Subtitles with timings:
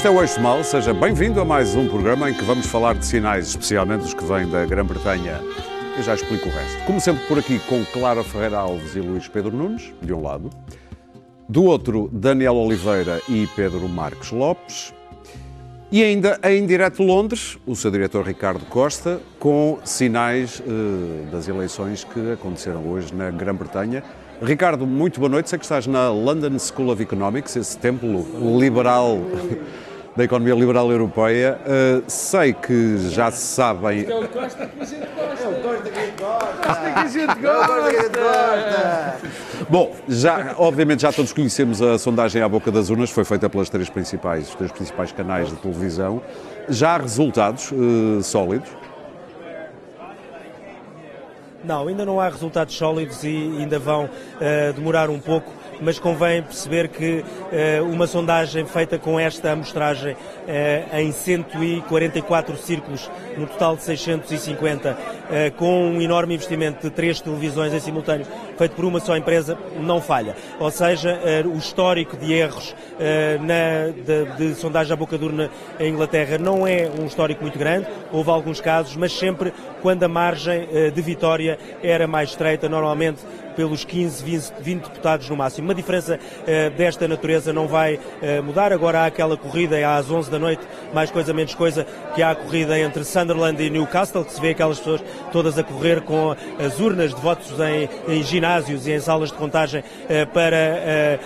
[0.00, 2.94] Este é o Eixo Mal, seja bem-vindo a mais um programa em que vamos falar
[2.94, 5.42] de sinais, especialmente os que vêm da Grã-Bretanha.
[5.94, 6.82] Eu já explico o resto.
[6.86, 10.48] Como sempre por aqui com Clara Ferreira Alves e Luís Pedro Nunes, de um lado.
[11.46, 14.94] Do outro, Daniel Oliveira e Pedro Marcos Lopes.
[15.92, 22.04] E ainda em direto Londres, o seu diretor Ricardo Costa, com sinais eh, das eleições
[22.04, 24.02] que aconteceram hoje na Grã-Bretanha.
[24.40, 25.50] Ricardo, muito boa noite.
[25.50, 28.24] Sei que estás na London School of Economics, esse templo
[28.58, 29.18] liberal
[30.16, 31.58] da economia liberal europeia.
[31.60, 34.04] Uh, sei que já se sabem.
[34.08, 35.44] É o Costa que a gente gosta.
[35.44, 36.62] É o Costa que a gente gosta.
[36.62, 39.16] que a gente gosta.
[39.68, 43.68] Bom, já, obviamente já todos conhecemos a sondagem à boca das urnas, foi feita pelas
[43.68, 46.20] três principais, os três principais canais de televisão.
[46.68, 48.68] Já há resultados uh, sólidos?
[51.62, 56.42] Não, ainda não há resultados sólidos e ainda vão uh, demorar um pouco mas convém
[56.42, 63.76] perceber que uh, uma sondagem feita com esta amostragem uh, em 144 círculos, no total
[63.76, 64.96] de 650, uh,
[65.56, 68.26] com um enorme investimento de três televisões em simultâneo,
[68.60, 70.36] feito por uma só empresa, não falha.
[70.58, 72.76] Ou seja, o histórico de erros
[73.40, 77.58] na, de, de, sondagem à boca de urna em Inglaterra não é um histórico muito
[77.58, 79.50] grande, houve alguns casos, mas sempre
[79.80, 83.22] quando a margem de vitória era mais estreita, normalmente
[83.56, 85.68] pelos 15, 20, 20 deputados no máximo.
[85.68, 86.18] Uma diferença
[86.76, 87.98] desta natureza não vai
[88.44, 88.72] mudar.
[88.72, 90.62] Agora há aquela corrida às 11 da noite,
[90.94, 94.50] mais coisa menos coisa, que há a corrida entre Sunderland e Newcastle, que se vê
[94.50, 99.00] aquelas pessoas todas a correr com as urnas de votos em, em ginásios e em
[99.00, 101.18] salas de contagem uh, para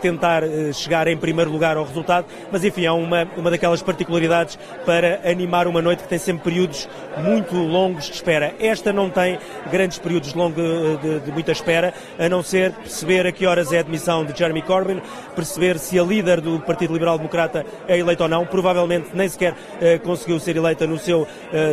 [0.00, 0.42] tentar
[0.72, 2.26] chegar em primeiro lugar ao resultado.
[2.50, 6.88] Mas enfim, é uma, uma daquelas particularidades para animar uma noite que tem sempre períodos
[7.18, 8.54] muito longos de espera.
[8.58, 9.38] Esta não tem
[9.70, 10.62] grandes períodos longos
[11.00, 14.36] de, de, muita espera a não ser perceber a que horas é a admissão de
[14.36, 15.00] Jeremy Corbyn,
[15.34, 18.46] perceber se a líder do Partido Liberal Democrata é eleita ou não.
[18.46, 19.54] Provavelmente nem sequer
[20.02, 21.26] conseguiu ser eleita no seu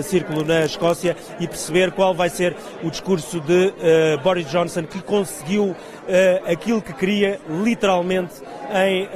[0.04, 3.74] círculo na Escócia e perceber qual vai ser o discurso de
[4.24, 5.76] Boris Johnson, que conseguiu
[6.46, 8.36] aquilo que queria literalmente
[8.74, 9.08] em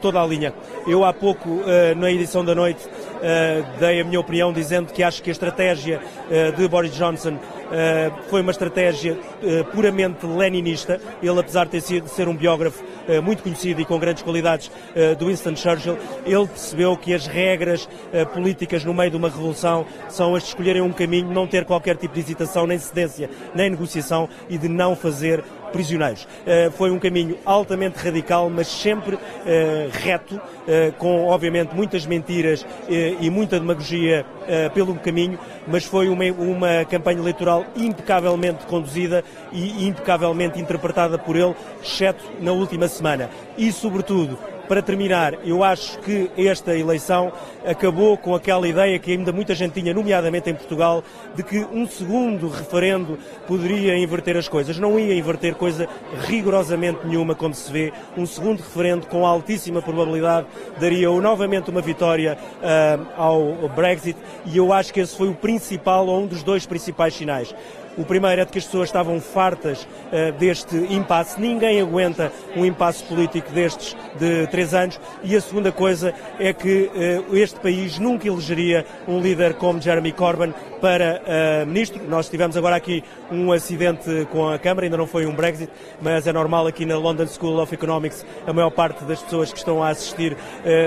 [0.00, 0.52] toda a linha.
[0.86, 1.60] Eu há pouco,
[1.96, 2.80] na edição da noite,
[3.78, 6.00] dei a minha opinião dizendo que acho que a estratégia
[6.56, 7.38] de Boris Johnson
[8.28, 9.18] foi uma estratégia
[9.72, 11.00] puramente leninista.
[11.22, 12.84] Ele, apesar de ter sido ser um biógrafo
[13.22, 14.70] muito conhecido e com grandes qualidades
[15.18, 17.88] do Winston Churchill, ele percebeu que as regras
[18.32, 21.96] políticas no meio de uma revolução são as de escolherem um caminho, não ter qualquer
[21.96, 25.42] tipo de hesitação, nem cedência, nem negociação e de não fazer
[25.72, 26.24] prisioneiros.
[26.24, 29.20] Uh, foi um caminho altamente radical, mas sempre uh,
[29.92, 34.24] reto, uh, com obviamente muitas mentiras e muita demagogia
[34.74, 41.54] pelo caminho, mas foi uma, uma campanha eleitoral impecavelmente conduzida e impecavelmente interpretada por ele,
[41.82, 43.28] exceto na última semana.
[43.58, 47.32] E, sobretudo, para terminar, eu acho que esta eleição
[47.64, 51.02] acabou com aquela ideia que ainda muita gente tinha, nomeadamente em Portugal,
[51.34, 54.78] de que um segundo referendo poderia inverter as coisas.
[54.78, 55.88] Não ia inverter coisa
[56.26, 57.92] rigorosamente nenhuma, como se vê.
[58.16, 60.46] Um segundo referendo, com altíssima probabilidade,
[60.80, 66.06] daria novamente uma vitória uh, ao Brexit e eu acho que esse foi o principal,
[66.06, 67.54] ou um dos dois principais sinais.
[67.96, 71.40] O primeiro é de que as pessoas estavam fartas uh, deste impasse.
[71.40, 75.00] Ninguém aguenta um impasse político destes de três anos.
[75.22, 76.90] E a segunda coisa é que
[77.30, 82.02] uh, este país nunca elegeria um líder como Jeremy Corbyn para uh, ministro.
[82.06, 86.26] Nós tivemos agora aqui um acidente com a Câmara, ainda não foi um Brexit, mas
[86.26, 89.82] é normal aqui na London School of Economics a maior parte das pessoas que estão
[89.82, 90.36] a assistir,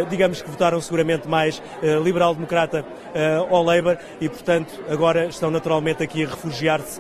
[0.10, 1.62] digamos que votaram seguramente mais
[2.04, 2.86] liberal-democrata
[3.50, 6.99] ou Labour e, portanto, agora estão naturalmente aqui a refugiar-se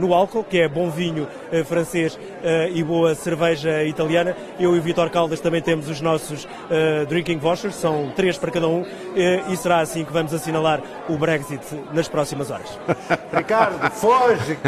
[0.00, 1.26] no álcool, que é bom vinho
[1.64, 2.18] francês
[2.74, 4.36] e boa cerveja italiana.
[4.58, 6.46] Eu e o Vitor Caldas também temos os nossos
[7.08, 11.64] drinking vouchers, são três para cada um, e será assim que vamos assinalar o Brexit
[11.92, 12.78] nas próximas horas.
[13.34, 14.58] Ricardo, foge!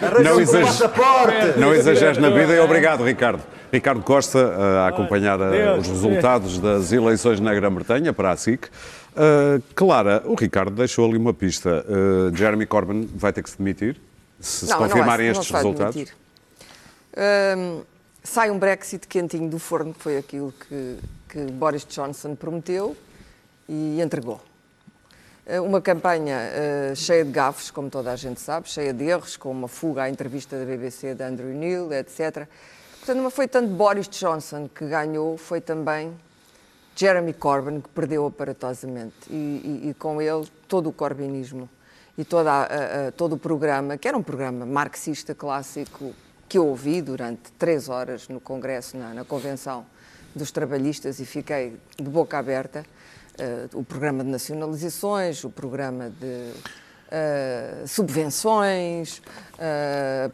[0.00, 1.58] Arranja não um passaporte!
[1.58, 3.42] Não exageres na vida e obrigado, Ricardo.
[3.72, 8.66] Ricardo Costa eh, a acompanhar eh, os resultados das eleições na Grã-Bretanha para a SIC.
[8.66, 11.84] Uh, Clara, o Ricardo deixou ali uma pista.
[11.88, 13.96] Uh, Jeremy Corbyn vai ter que se demitir
[14.44, 16.12] se, não, se confirmarem não estes resultados?
[17.12, 17.84] Uh,
[18.22, 20.98] sai um Brexit quentinho do forno, que foi aquilo que,
[21.28, 22.96] que Boris Johnson prometeu
[23.68, 24.40] e entregou.
[25.46, 26.38] Eh, uma campanha
[26.92, 30.02] uh, cheia de gafos, como toda a gente sabe, cheia de erros, com uma fuga
[30.02, 32.46] à entrevista da BBC de Andrew Neil, etc.
[32.98, 36.14] Portanto, não foi tanto Boris Johnson que ganhou, foi também
[36.96, 39.14] Jeremy Corbyn que perdeu aparatosamente.
[39.30, 41.68] E, e, e com ele todo o corbynismo
[42.16, 46.14] e toda a, a, todo o programa, que era um programa marxista clássico
[46.48, 49.84] que eu ouvi durante três horas no Congresso, na, na Convenção
[50.34, 52.84] dos trabalhistas e fiquei de boca aberta.
[53.34, 56.52] Uh, o programa de nacionalizações, o programa de
[57.10, 59.18] uh, subvenções,
[59.58, 60.30] uh,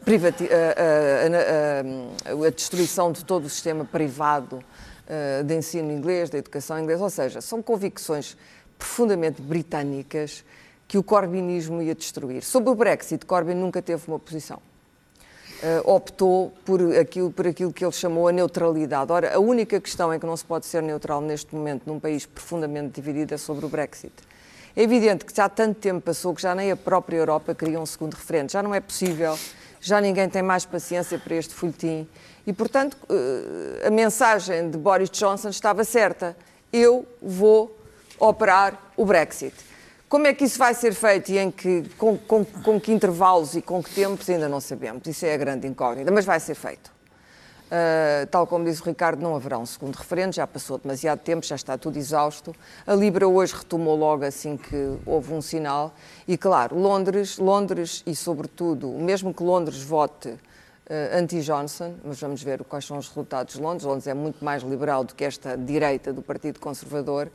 [2.47, 4.63] a destruição de todo o sistema privado
[5.45, 8.37] de ensino inglês, da educação inglesa, ou seja, são convicções
[8.79, 10.45] profundamente britânicas
[10.91, 12.43] que o corbinismo ia destruir.
[12.43, 14.61] Sobre o Brexit, Corbyn nunca teve uma posição
[15.61, 19.13] uh, optou por aquilo, por aquilo que ele chamou a neutralidade.
[19.13, 22.27] Ora, a única questão em que não se pode ser neutral neste momento num país
[22.27, 24.13] profundamente dividido é sobre o Brexit.
[24.75, 27.87] É evidente que já tanto tempo passou que já nem a própria Europa queria um
[27.87, 28.53] segundo referendo.
[28.53, 29.37] Já não é possível,
[29.81, 32.09] já ninguém tem mais paciência para este folhetim.
[32.47, 36.37] E, portanto, uh, a mensagem de Boris Johnson estava certa.
[36.73, 37.77] Eu vou
[38.19, 39.70] operar o Brexit.
[40.11, 43.55] Como é que isso vai ser feito e em que, com, com, com que intervalos
[43.55, 45.07] e com que tempos ainda não sabemos.
[45.07, 46.91] Isso é a grande incógnita, mas vai ser feito.
[47.67, 51.47] Uh, tal como disse o Ricardo, não haverá um segundo referendo, já passou demasiado tempo,
[51.47, 52.53] já está tudo exausto.
[52.85, 55.95] A Libra hoje retomou logo assim que houve um sinal.
[56.27, 60.39] E claro, Londres, Londres e sobretudo, mesmo que Londres vote uh,
[61.13, 63.85] anti-Johnson, mas vamos ver quais são os resultados de Londres.
[63.85, 67.31] Londres é muito mais liberal do que esta direita do Partido Conservador.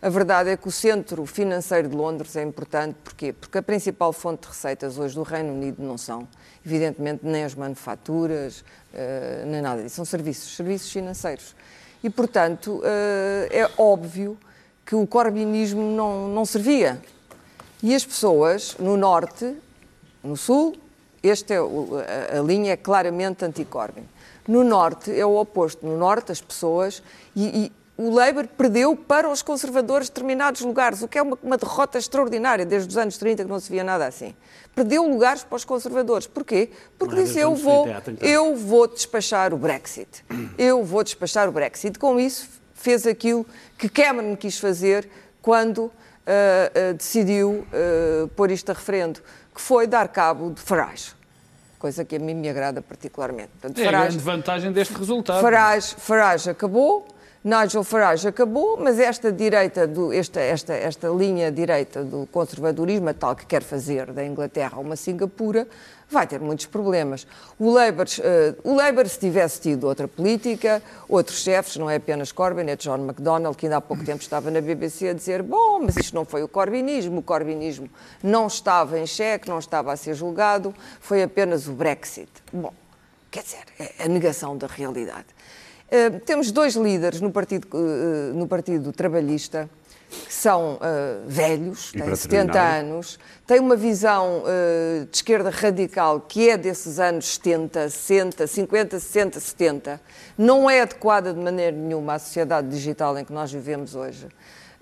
[0.00, 2.96] A verdade é que o centro financeiro de Londres é importante.
[3.02, 3.32] Porquê?
[3.32, 6.28] Porque a principal fonte de receitas hoje do Reino Unido não são,
[6.64, 8.62] evidentemente, nem as manufaturas,
[8.92, 9.96] eh, nem nada disso.
[9.96, 11.56] São serviços, serviços financeiros.
[12.04, 14.38] E, portanto, eh, é óbvio
[14.84, 17.00] que o corbinismo não, não servia.
[17.82, 19.56] E as pessoas no norte,
[20.22, 20.76] no sul,
[21.22, 24.04] este é, a, a linha é claramente anti-Corbyn.
[24.46, 25.84] No norte é o oposto.
[25.86, 27.02] No norte as pessoas,
[27.34, 31.56] e, e o Labour perdeu para os conservadores determinados lugares, o que é uma, uma,
[31.56, 34.34] derrota extraordinária, desde os anos 30 que não se via nada assim.
[34.74, 36.26] Perdeu lugares para os conservadores.
[36.26, 36.70] Porquê?
[36.98, 37.86] Porque disse, eu vou,
[38.20, 40.24] eu vou despachar o Brexit.
[40.58, 41.98] Eu vou despachar o Brexit.
[41.98, 43.46] Com isso, fez aquilo
[43.78, 45.08] que Cameron quis fazer
[45.40, 49.22] quando uh, uh, decidiu uh, pôr isto a referendo,
[49.54, 51.16] que foi dar cabo de Farage
[51.78, 53.50] coisa que a mim me agrada particularmente.
[53.60, 55.40] Portanto, é Farage, a grande vantagem deste resultado.
[55.40, 57.06] Farage, Farage acabou,
[57.46, 63.14] Nigel Farage acabou, mas esta direita, do, esta, esta, esta linha direita do conservadorismo, a
[63.14, 65.68] tal que quer fazer da Inglaterra uma Singapura,
[66.10, 67.24] vai ter muitos problemas.
[67.56, 72.32] O Labour, uh, o Labour, se tivesse tido outra política, outros chefes, não é apenas
[72.32, 75.78] Corbyn, é John McDonnell, que ainda há pouco tempo estava na BBC a dizer: bom,
[75.78, 77.88] mas isto não foi o corbynismo, o corbynismo
[78.24, 82.28] não estava em xeque, não estava a ser julgado, foi apenas o Brexit.
[82.52, 82.72] Bom,
[83.30, 85.35] quer dizer, é a negação da realidade.
[85.90, 89.68] Eh, temos dois líderes no Partido, uh, no partido Trabalhista
[90.08, 90.78] que são uh,
[91.26, 92.80] velhos, e têm 70 terminar.
[92.80, 94.44] anos, têm uma visão
[95.10, 100.00] de esquerda radical que é desses anos 70, 60, 50, 60, 70,
[100.38, 104.28] não é adequada de maneira nenhuma à sociedade digital em que nós vivemos hoje.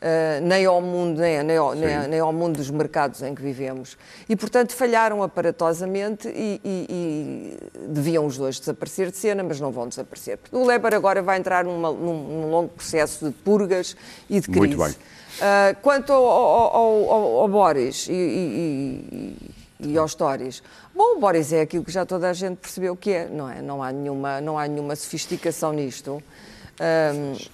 [0.05, 3.41] Uh, nem ao mundo, nem, nem, ao, nem, nem, ao mundo dos mercados em que
[3.41, 3.97] vivemos.
[4.29, 9.73] E, portanto, falharam aparatosamente e, e, e, deviam os dois desaparecer de cena, mas não
[9.73, 10.39] vão desaparecer.
[10.53, 13.97] O Leber agora vai entrar numa, num, num, longo processo de purgas
[14.29, 14.59] e de crise.
[14.59, 14.91] Muito bem.
[14.91, 19.35] Uh, quanto ao, ao, ao, ao Boris e,
[19.81, 20.63] e aos Tories,
[20.95, 23.63] bom, o Boris é aquilo que já toda a gente percebeu que é, não é?
[23.63, 26.23] Não há nenhuma, não há nenhuma sofisticação nisto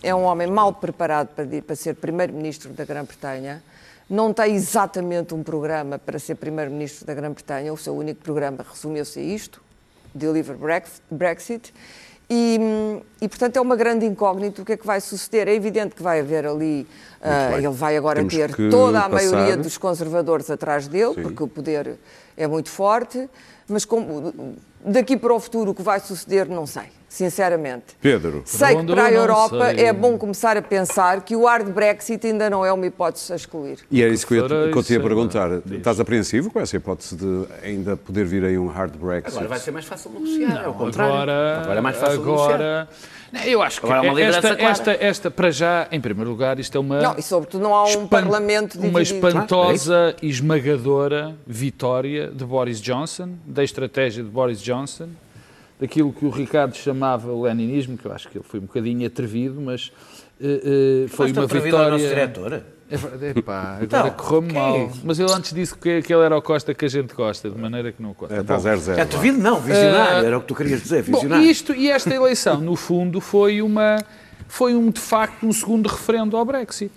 [0.02, 1.28] é um homem mal preparado
[1.66, 3.62] para, ser primeiro-ministro da Grã-Bretanha,
[4.08, 9.20] não tem exatamente um programa para ser primeiro-ministro da Grã-Bretanha, o seu único programa resumiu-se
[9.20, 9.62] a isto,
[10.14, 10.56] Deliver
[11.10, 11.72] Brexit,
[12.32, 12.60] e,
[13.20, 15.48] e, portanto é uma grande incógnita o que é que vai suceder.
[15.48, 16.86] É evidente que vai haver ali,
[17.20, 19.32] uh, ele vai agora Temos ter toda a passar...
[19.32, 21.22] maioria dos conservadores atrás dele, Sim.
[21.22, 21.98] porque o poder
[22.36, 23.28] é muito forte,
[23.68, 27.96] mas com, daqui para o futuro o que vai suceder não sei sinceramente.
[28.00, 28.42] Pedro.
[28.46, 32.49] Sei que para a Europa é bom começar a pensar que o hard Brexit ainda
[32.49, 33.80] não é uma hipótese a excluir.
[33.90, 35.50] E é isso que eu, que eu te ia perguntar.
[35.72, 39.32] Estás apreensivo com essa hipótese de ainda poder vir aí um hard Brexit?
[39.32, 41.12] Agora vai ser mais fácil negociar, ao contrário.
[41.14, 42.88] Agora, agora é mais fácil agora...
[43.46, 47.00] Eu acho que é esta, esta, esta, para já, em primeiro lugar, isto é uma.
[47.00, 48.90] Não, e sobretudo não há um parlamento dividido.
[48.90, 55.08] Uma espantosa e esmagadora vitória de Boris Johnson, da estratégia de Boris Johnson,
[55.80, 59.06] daquilo que o Ricardo chamava o leninismo, que eu acho que ele foi um bocadinho
[59.06, 59.92] atrevido, mas
[60.40, 61.84] uh, uh, foi uma vitória...
[61.84, 62.62] Ao nosso diretor?
[62.90, 64.76] É, epá, agora então, correu-me mal.
[64.76, 67.49] É mas ele antes disse que, que ele era o Costa que a gente gosta,
[67.49, 68.35] de maneira que não Costa.
[68.35, 68.99] É, está zero, zero.
[68.99, 71.44] É atrevido não, visionário, uh, era o que tu querias dizer, visionário.
[71.44, 74.04] Bom, isto, e esta eleição, no fundo, foi uma...
[74.49, 76.92] Foi um, de facto um segundo referendo ao Brexit.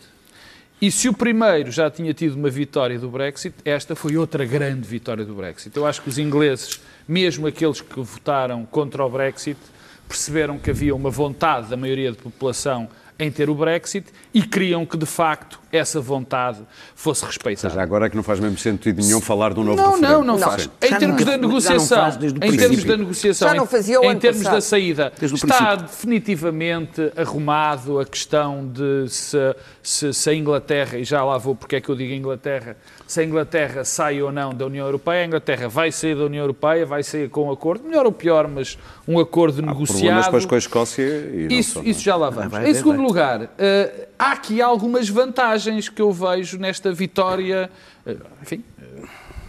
[0.82, 4.88] E se o primeiro já tinha tido uma vitória do Brexit, esta foi outra grande
[4.88, 5.78] vitória do Brexit.
[5.78, 9.60] Eu acho que os ingleses mesmo aqueles que votaram contra o Brexit,
[10.08, 12.88] perceberam que havia uma vontade da maioria da população
[13.20, 16.60] em ter o Brexit e queriam que, de facto, essa vontade
[16.96, 17.74] fosse respeitada.
[17.74, 20.12] Já agora é que não faz mesmo sentido nenhum falar de um novo Não, referendo.
[20.14, 20.48] não, não Não.
[20.50, 20.70] faz.
[20.82, 22.08] Em termos não- da já não negociação,
[22.42, 24.56] em termos da negociação, Já não fazia o em ano termos passado.
[24.56, 29.38] da saída, está definitivamente arrumado a questão de se,
[29.82, 32.78] se, se a Inglaterra, e já lá vou porque é que eu digo Inglaterra,
[33.14, 36.42] se a Inglaterra sai ou não da União Europeia, a Inglaterra vai sair da União
[36.42, 38.76] Europeia, vai sair com um acordo, melhor ou pior, mas
[39.08, 40.24] um acordo Há problemas negociado.
[40.26, 41.90] depois com a Escócia e não Isso, só, não é?
[41.92, 42.52] isso já lá vamos.
[42.52, 43.06] vai em segundo vai.
[43.06, 47.70] lugar, eh, há aqui algumas vantagens que eu vejo nesta vitória,
[48.04, 48.64] eh, enfim,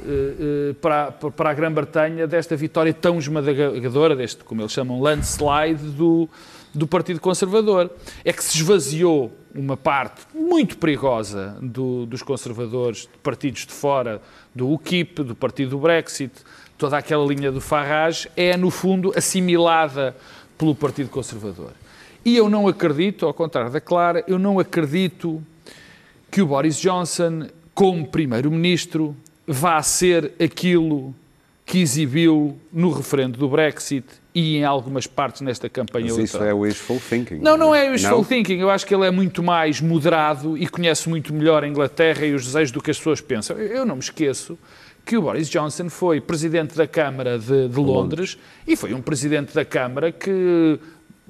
[0.06, 6.28] eh, para, para a Grã-Bretanha, desta vitória tão esmagadora, deste, como eles chamam, landslide do,
[6.74, 7.90] do Partido Conservador.
[8.24, 14.20] É que se esvaziou uma parte muito perigosa do- dos conservadores, de partidos de fora,
[14.54, 16.32] do UKIP, do Partido do Brexit,
[16.76, 20.16] toda aquela linha do Farage, é, no fundo, assimilada
[20.58, 21.70] pelo Partido Conservador.
[22.24, 25.42] E eu não acredito, ao contrário da Clara, eu não acredito
[26.30, 29.14] que o Boris Johnson, como Primeiro-Ministro,
[29.46, 31.14] vá ser aquilo
[31.66, 36.48] que exibiu no referendo do Brexit e em algumas partes nesta campanha Mas isso eleitoral.
[36.48, 37.36] é wishful thinking.
[37.36, 38.24] Não, não é wishful Não?
[38.24, 38.58] thinking.
[38.58, 42.34] Eu acho que ele é muito mais moderado e conhece muito melhor a Inglaterra e
[42.34, 43.56] os desejos do que as pessoas pensam.
[43.56, 44.58] Eu não me esqueço
[45.06, 49.54] que o Boris Johnson foi presidente da Câmara de, de Londres e foi um presidente
[49.54, 50.78] da Câmara que,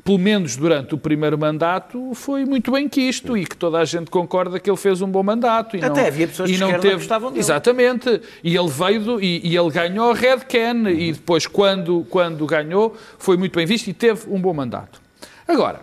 [0.05, 4.11] pelo menos durante o primeiro mandato, foi muito bem quisto e que toda a gente
[4.11, 5.77] concorda que ele fez um bom mandato.
[5.77, 7.41] E Até não, havia pessoas e de não que teve, gostavam dele.
[7.41, 8.21] Exatamente.
[8.43, 12.45] E ele veio do, e, e ele ganhou a Red Can e depois, quando, quando
[12.45, 15.01] ganhou, foi muito bem visto e teve um bom mandato.
[15.49, 15.81] Agora,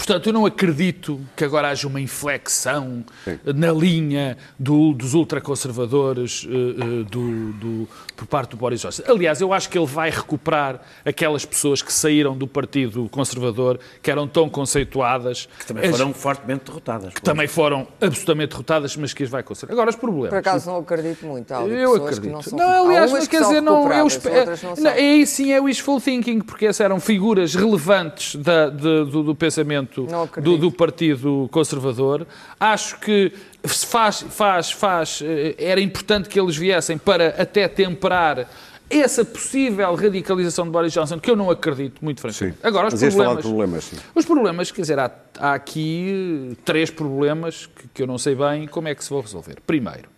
[0.00, 3.38] portanto, eu não acredito que agora haja uma inflexão Sim.
[3.54, 9.02] na linha do- dos ultraconservadores eh, eh, do, do- por parte do Boris Johnson.
[9.06, 14.10] Aliás, eu acho que ele vai recuperar aquelas pessoas que saíram do Partido Conservador, que
[14.10, 17.14] eram tão conceituadas, Que também foram fortemente derrotadas.
[17.14, 19.72] que também foram absolutamente derrotadas, mas que as vai conservar.
[19.74, 20.30] Agora, os problemas.
[20.30, 21.52] Por acaso não acredito muito.
[21.52, 22.20] Há Eu acredito.
[22.22, 24.38] Que não, são não, aliás, mas que quer dizer, não, eu espero.
[24.40, 24.90] outras não não, são.
[24.90, 29.89] aí sim é wishful thinking, porque essas eram figuras relevantes da- de- do, do pensamento
[29.98, 32.26] Não do, do Partido Conservador.
[32.58, 33.32] Acho que
[33.64, 38.48] se faz, faz, faz, eh, era importante que eles viessem para até temperar
[38.88, 42.28] essa possível radicalização de Boris Johnson, que eu não acredito, muito Sim.
[42.32, 42.58] francamente.
[42.66, 43.44] Agora, os Mas falar de problemas.
[43.44, 43.96] problemas, sim.
[44.14, 48.34] Os problemas, quer dizer, há, há aqui eh, três problemas que, que eu não sei
[48.34, 49.58] bem como é que se vão resolver.
[49.66, 50.08] Primeiro,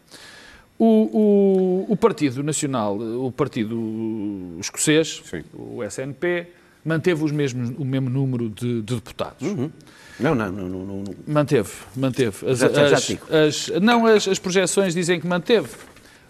[0.79, 3.79] o, o- o Partido Nacional, o Partido
[4.59, 5.43] Escocês, Sim.
[5.55, 6.47] o SNP,
[6.85, 9.41] manteve os mesmos, o mesmo número de, de deputados.
[10.21, 11.15] Não, não, não, não, não, não.
[11.27, 12.51] Manteve, manteve.
[12.51, 13.27] As, Já- já- já as- digo.
[13.35, 15.69] as- não, as, as projeções dizem que manteve.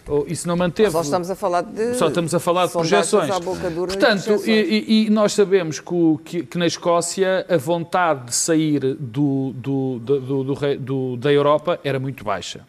[0.09, 0.91] Ou, e se não manteve...
[0.91, 1.95] Só estamos a falar de.
[1.95, 3.29] Só estamos a falar de projeções.
[3.29, 4.51] e Portanto, e,
[4.89, 9.53] e- e nós sabemos que, o- que- que na Escócia a vontade de sair do,
[9.55, 12.67] do- do- do- do rei- do- da Europa era muito baixa.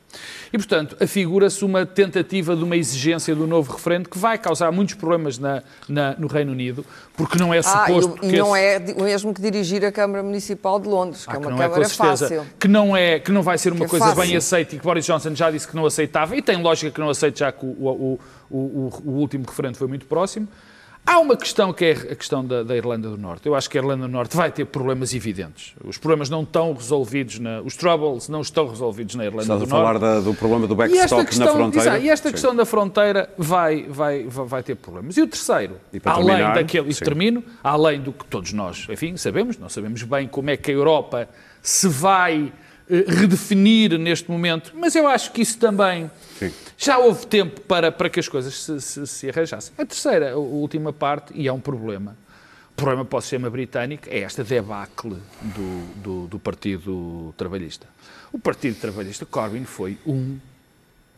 [0.51, 4.96] E, portanto, afigura-se uma tentativa de uma exigência do novo referendo que vai causar muitos
[4.96, 6.86] problemas na- na- no Reino Unido,
[7.17, 8.17] porque não é Ah, suposto...
[8.22, 10.88] e, o- e que não esse- é o mesmo que dirigir a Câmara Municipal de
[10.88, 12.46] Londres, que Ah, é que uma não é Câmara certeza, fácil.
[12.60, 14.22] que não é que não vai ser uma Que é coisa fácil.
[14.22, 17.00] bem aceita e que Boris Johnson já disse que não aceitava e tem lógica que
[17.00, 18.20] não aceite já que o, o,
[18.51, 20.48] o, o último referendo foi muito próximo.
[21.05, 23.45] Há uma questão que é a questão da, da Irlanda do Norte.
[23.45, 25.74] Eu acho que a Irlanda do Norte vai ter problemas evidentes.
[25.83, 29.65] Os problemas não estão resolvidos, na, os troubles não estão resolvidos na Irlanda Estás do
[29.65, 30.01] a falar Norte.
[30.01, 31.89] da- do problema do backstop questão, na fronteira.
[31.89, 32.33] exato, e esta Sim.
[32.33, 35.17] questão da fronteira vai, vai, vai, ter problemas.
[35.17, 37.03] E o terceiro, E além terminar, daquele, e sim.
[37.03, 40.74] termino, além do que todos nós, enfim, sabemos, não sabemos bem como é que a
[40.74, 41.27] Europa
[41.62, 42.51] se vai
[42.89, 46.51] eh, redefinir neste momento, mas eu acho que isso também Sim.
[46.77, 49.74] Já houve tempo para, para que as coisas se, se, se arranjassem.
[49.77, 52.18] A terceira, a última parte, e é um problema,
[52.72, 57.88] o problema para o sistema britânico é esta debacle do, do, do Partido Trabalhista.
[58.32, 60.39] O Partido Trabalhista, Corbyn, foi um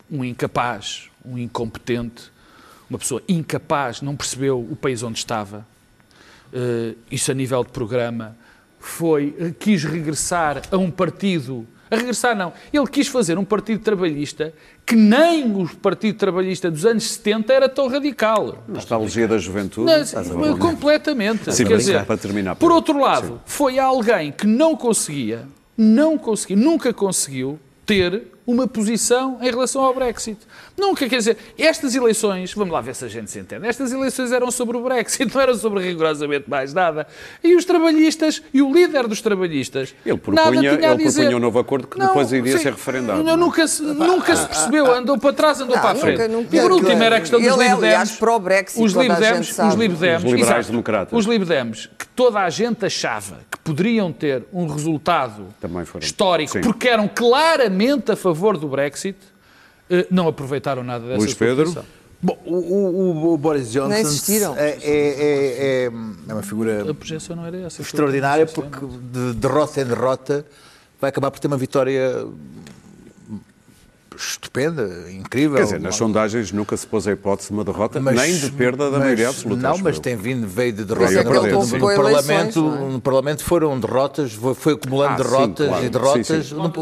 [0.09, 2.31] um incapaz, um incompetente,
[2.89, 5.65] uma pessoa incapaz, não percebeu o país onde estava.
[6.53, 8.37] Eh, isso a nível de programa
[8.79, 13.79] foi eh, quis regressar a um partido, a regressar não, ele quis fazer um partido
[13.79, 14.53] trabalhista
[14.85, 18.63] que nem o Partido Trabalhista dos anos 70 era tão radical.
[18.67, 19.91] Nostalgia da juventude.
[20.35, 21.51] Não, completamente.
[21.51, 22.75] Sim, Quer dizer, para terminar, por Pedro.
[22.75, 29.49] outro lado, foi alguém que não conseguia, não conseguia, nunca conseguiu ter uma posição em
[29.49, 30.37] relação ao Brexit.
[30.77, 34.31] Nunca, quer dizer, estas eleições, vamos lá ver se a gente se entende, estas eleições
[34.31, 37.07] eram sobre o Brexit, não eram sobre rigorosamente mais nada.
[37.43, 41.21] E os trabalhistas, e o líder dos trabalhistas, Ele propunha, nada tinha a ele dizer.
[41.21, 43.35] propunha um novo acordo que depois iria ser referendado, não é?
[43.35, 46.27] Nunca, se, nunca se percebeu, andou para trás, andou Não, para a nunca, frente.
[46.31, 46.55] nunca.
[46.55, 48.19] e por último era a questão dos Ele é, Lib aliás, Dems.
[48.19, 50.71] pró-Brexit, Os Lib Dems, os Lib Dems, Os liberais exato.
[50.71, 51.17] democratas.
[51.19, 56.05] Os Lib Dems, que toda a gente achava que poderiam ter um resultado Também foram.
[56.05, 56.61] histórico, Sim.
[56.61, 59.17] porque eram claramente a favor do Brexit,
[59.89, 61.63] eh, não aproveitaram nada dessa Luís Pedro?
[61.63, 61.83] posição.
[62.21, 63.93] Bom, o, o- o Boris Johnson
[64.57, 66.83] é, é- é- é uma figura
[67.65, 67.81] essa.
[67.81, 68.79] extraordinária porque
[69.11, 70.45] de derrota em derrota
[70.99, 72.25] vai acabar por ter uma vitória
[74.17, 75.57] estupenda, incrível.
[75.57, 78.51] Quer dizer, nas sondagens nunca se pôs a hipótese de uma derrota, Mas- nem de
[78.51, 79.61] perda da mas- maioria absoluta.
[79.61, 81.17] Não, mas tem vindo, veio de Veio derrotas.
[81.17, 81.77] a perder, no, sim.
[81.77, 82.91] no Parlamento, é?
[82.93, 85.85] no Parlamento foram derrotas, foi, foi acumulando Ah, sim, derrotas claro.
[85.85, 86.27] e derrotas.
[86.27, 86.55] Sim, sim.
[86.55, 86.73] No-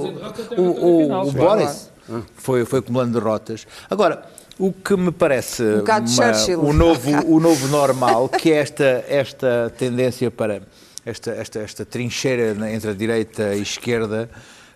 [0.58, 1.60] o o- o claro.
[1.60, 1.92] Boris
[2.36, 3.66] foi, foi acumulando derrotas.
[3.90, 4.24] Agora,
[4.60, 9.74] o que me parece Um uma- o, novo, o novo normal, que é esta, esta
[9.78, 10.62] tendência para
[11.06, 14.30] esta, esta, esta trincheira entre a direita e a esquerda,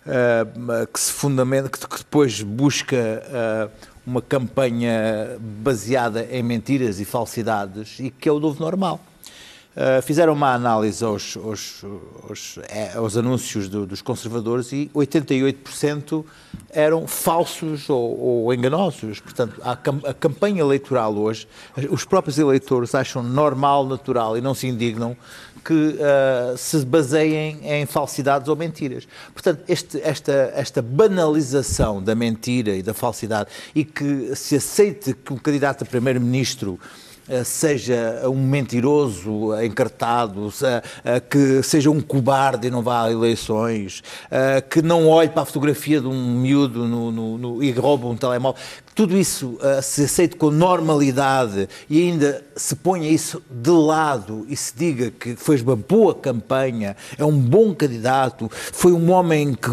[0.07, 3.69] ah, que se fundamenta, que, que depois busca ah,
[4.05, 9.01] uma campanha baseada em mentiras e falsidades e que é o novo normal.
[9.77, 11.85] Uh, fizeram uma análise aos, aos,
[12.27, 16.25] aos, eh, aos anúncios do- dos conservadores e 88%
[16.71, 19.19] eram falsos ou, ou enganosos.
[19.19, 21.47] Portanto, a, cam- a campanha eleitoral hoje,
[21.91, 25.15] os próprios eleitores acham normal, natural e não se indignam
[25.63, 29.07] que uh, se baseiem em falsidades ou mentiras.
[29.31, 35.31] Portanto, este- esta, esta banalização da mentira e da falsidade e que se aceite que
[35.33, 36.79] um candidato a primeiro-ministro
[37.43, 40.51] seja um mentiroso encartado,
[41.03, 45.41] eh, que seja um cobarde e não vá a eleições, eh, que não olhe para
[45.41, 48.59] a fotografia de um miúdo no- no- no- e rouba um telemóvel.
[48.97, 54.57] Tudo isso eh, se aceite com normalidade e ainda se ponha isso de lado e
[54.57, 59.69] se diga que fez uma boa campanha, é um bom candidato, foi um homem que,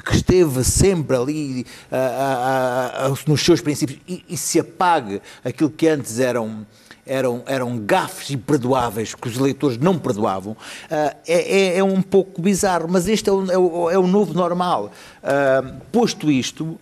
[0.00, 5.86] que- esteve sempre ali ah, ah, nos seus princípios e, e se apague aquilo que
[5.86, 6.66] antes eram
[7.06, 10.56] eram, eram gafes imperdoáveis que os eleitores não perdoavam,
[10.90, 14.06] ah, é, é- é um pouco bizarro, mas este é o, é o- é o
[14.06, 14.90] novo normal.
[15.22, 16.78] Ah, posto isto,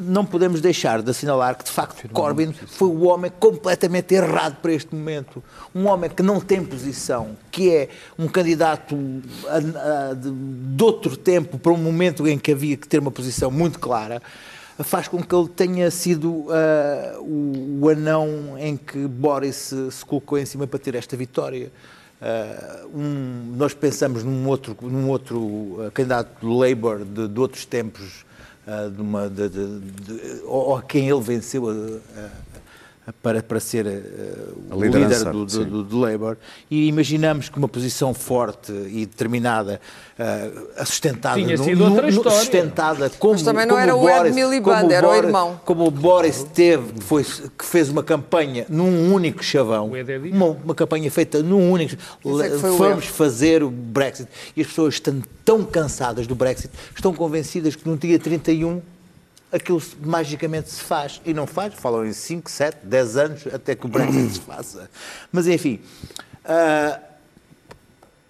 [0.00, 4.72] não podemos deixar de assinalar que, de facto, Corbyn foi o homem completamente errado para
[4.72, 5.42] este momento.
[5.74, 8.96] Um homem que não tem posição, que é um candidato
[9.48, 13.10] a- a- de, de outro tempo para um momento em que havia que ter uma
[13.10, 14.22] posição muito clara,
[14.78, 20.04] faz com que ele tenha sido ah, o, o anão em que Boris se, se
[20.04, 21.70] colocou em cima para ter esta vitória.
[22.20, 27.64] Ah, um- nós pensamos num outro, num outro ah, candidato do Labour de, de outros
[27.66, 28.24] tempos,
[28.94, 32.51] de uma, de, de- ou, a quem ele venceu ah, ah,
[33.20, 33.84] para, para ser
[34.70, 36.36] A o líder do, do, do, do Labour
[36.70, 39.80] e imaginamos que uma posição forte e determinada,
[40.16, 42.38] ah, sustentada, Tinha no- sido no- outra no- história.
[42.38, 45.60] sustentada como, Mas também não como era o Ed Miliband, era o Boris- irmão.
[45.64, 50.46] Como o Boris teve, que, foi, que fez uma campanha num único chavão, é uma,
[50.46, 51.94] uma campanha feita num único.
[52.24, 54.28] É Vamos fazer o Brexit.
[54.56, 58.80] E as pessoas estão tão cansadas do Brexit, estão convencidas que no dia 31
[59.52, 61.20] aquilo magicamente se faz.
[61.24, 64.90] E não faz, falam em 5, 7, 10 anos até que o Brexit se faça.
[65.30, 65.80] Mas enfim.
[66.44, 66.98] ah,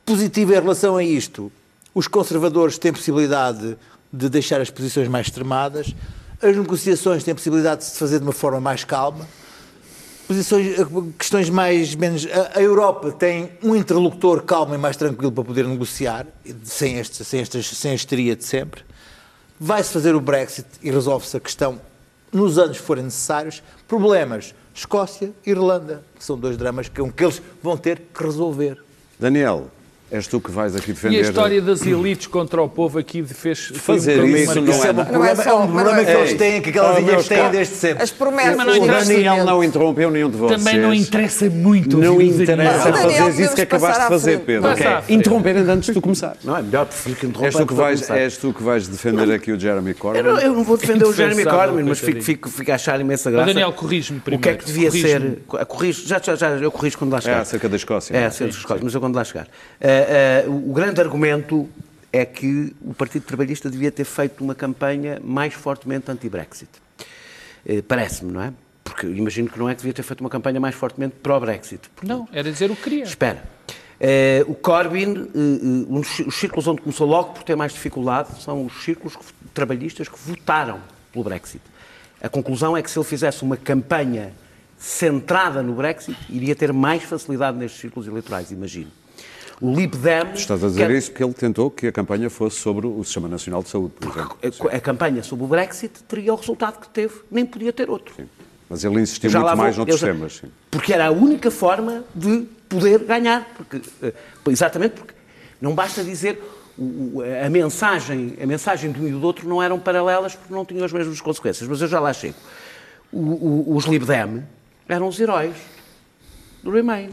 [0.04, 1.50] positivo em relação a isto.
[1.94, 3.76] Os conservadores têm possibilidade
[4.12, 5.94] de deixar as posições mais extremadas,
[6.40, 9.26] as negociações têm possibilidade de se fazer de uma forma mais calma.
[10.26, 10.86] Posições, eh,
[11.18, 12.26] questões mais menos.
[12.26, 16.26] A, a Europa tem um interlocutor calmo e mais tranquilo para poder negociar,
[16.64, 18.82] sem, este, sem, estas, sem a histeria de sempre.
[19.64, 21.80] Vai-se fazer o Brexit e resolve-se a questão
[22.32, 23.62] nos anos que forem necessários.
[23.86, 28.82] Problemas: Escócia e Irlanda, que são dois dramas que, que eles vão ter que resolver.
[29.20, 29.70] Daniel,
[30.12, 31.16] és tu que vais aqui defender.
[31.16, 33.70] E a história das elites contra o povo aqui fez...
[33.70, 34.94] um Fazer bocadinho isso não Isso é, é um.
[34.94, 36.98] Não é problema, é, só- um problema mas que não é- eles têm, que aquelas
[36.98, 38.02] ilhas meus têm desde sempre.
[38.02, 38.86] As promessas Mas não O.
[38.86, 40.62] Daniel não interrompeu nenhum de vocês.
[40.62, 42.92] Também não interessa muito Não interessa Daniel.
[42.92, 44.38] Daniel, fazer isso que acabaste de fazer.
[44.40, 44.68] Pedro.
[45.08, 46.36] Ainda antes de tu começar.
[46.44, 48.18] Não, é melhor, prefiro que interrompa És tu que, antes de vais, começar.
[48.18, 50.18] és tu que vais defender aqui o Jeremy Corbyn.
[50.20, 53.00] Eu não, eu não vou defender o Jeremy Corbyn, mas fico, fico, fico a achar
[53.00, 53.46] imensa O graça.
[53.46, 54.58] Daniel, corrige-me O que é primeiro.
[54.58, 55.38] que devia ser.
[55.68, 57.40] Corrijo, já, já, já, eu corrijo quando lá chegar.
[57.40, 58.26] acerca da Escócia, É, não é?
[58.26, 59.46] acerca da Escócia, mas eu quando lá chegar.
[60.08, 61.68] Ah, o grande argumento
[62.12, 66.68] é que o Partido Trabalhista devia ter feito uma campanha mais fortemente anti-Brexit.
[67.66, 68.52] Eh, Parece-me, não é?
[68.84, 71.80] Porque eu imagino que não é que devia ter feito uma campanha mais fortemente pró-Brexit.
[72.02, 73.04] Não, era dizer o que queria.
[73.04, 73.42] Espera.
[73.98, 75.38] Eh, o Corbyn, eh,
[75.88, 79.24] um dos os círculos onde começou logo por ter mais dificuldade, são os círculos que-
[79.54, 80.80] trabalhistas que votaram
[81.12, 81.62] pelo Brexit.
[82.20, 84.32] A conclusão é que se ele fizesse uma campanha
[84.76, 88.90] centrada no Brexit, iria ter mais facilidade nestes círculos eleitorais, imagino.
[89.62, 90.32] O Lib Dem...
[90.34, 93.28] Estás a dizer quer- isso porque ele tentou que a campanha fosse sobre o Sistema
[93.28, 94.36] Nacional de Saúde, por exemplo.
[94.72, 98.12] a, a campanha sobre o Brexit teria o resultado que teve, nem podia ter outro.
[98.16, 98.28] Sim.
[98.68, 100.32] Mas ele insistiu muito vou- mais noutros já- temas.
[100.38, 100.48] Sim.
[100.68, 103.46] Porque era a única forma de poder ganhar.
[103.56, 104.12] Porque, eh,
[104.48, 105.14] exatamente porque
[105.60, 106.42] não basta dizer
[107.46, 110.84] a, mensagem, a mensagem de um e do outro não eram paralelas porque não tinham
[110.84, 111.68] as mesmas consequências.
[111.68, 112.34] Mas eu já lá chego.
[113.12, 113.18] O-
[113.72, 114.42] o- os Lib Dem
[114.88, 115.54] eram os heróis
[116.64, 117.10] do Remain.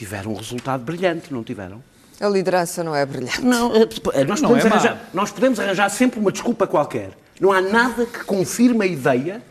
[0.00, 1.84] Tiveram um resultado brilhante, não tiveram?
[2.18, 3.42] A liderança não é brilhante.
[3.42, 7.10] Não, eh, nós, Não podemos é arranjar, nós podemos arranjar sempre uma desculpa qualquer.
[7.38, 9.42] Não há nada que confirme a ideia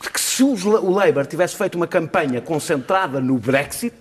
[0.00, 0.54] de que se o
[0.90, 3.94] Labour tivesse feito uma campanha concentrada no Brexit,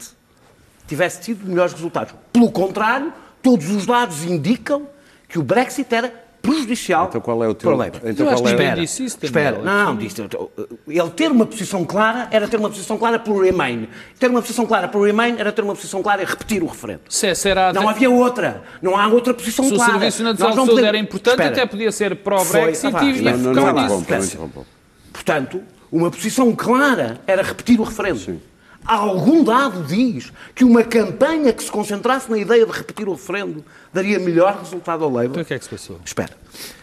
[0.87, 2.13] tivesse tido melhores resultados.
[2.31, 3.11] Pelo contrário,
[3.43, 4.87] todos os lados indicam
[5.27, 6.13] que o Brexit era
[6.45, 8.01] prejudicial Então qual é o teu- para o Labour.
[8.05, 9.51] então qual é- Espera, disse isso, Daniel.
[9.53, 9.63] espera.
[9.65, 13.87] Não, disse, ele ter uma posição clara era ter uma posição clara pelo Remain.
[14.19, 17.01] Ter uma posição clara pelo Remain era ter uma posição clara e repetir o referendo.
[17.09, 18.63] Se será Não havia outra.
[18.81, 19.91] Não há outra posição se o clara.
[19.93, 21.49] Serviço Nacional de não Saúde era importante, Espera.
[21.49, 24.37] até podia ser pró-Brexit e não, Não, não, focar não nisso.
[24.39, 24.65] não.
[25.11, 28.39] Portanto, uma posição clara era repetir o referendo.
[28.85, 33.63] Algum dado diz que uma campanha que se concentrasse na ideia de repetir o referendo
[33.93, 35.31] daria melhor resultado ao Labour.
[35.31, 35.99] Então o que é que se passou?
[36.05, 36.33] Espera.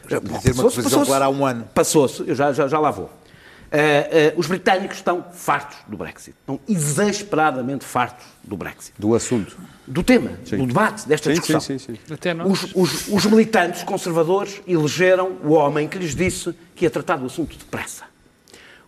[0.08, 1.68] podia ter uma Passou-se, posição clara há um ano.
[1.74, 3.08] Passou-se, eu já, já, já lá vou.
[3.74, 6.34] Eh, eh, os britânicos estão fartos do Brexit.
[6.40, 8.92] Estão exasperadamente fartos do Brexit.
[8.98, 9.56] Do assunto.
[9.86, 11.60] Do tema, do debate, desta Sim, discussão.
[11.60, 12.14] sim, sim, sim.
[12.14, 12.64] Até nós.
[12.64, 17.26] Os, os- os militantes conservadores elegeram o homem que lhes disse que ia tratar do
[17.26, 18.04] assunto depressa.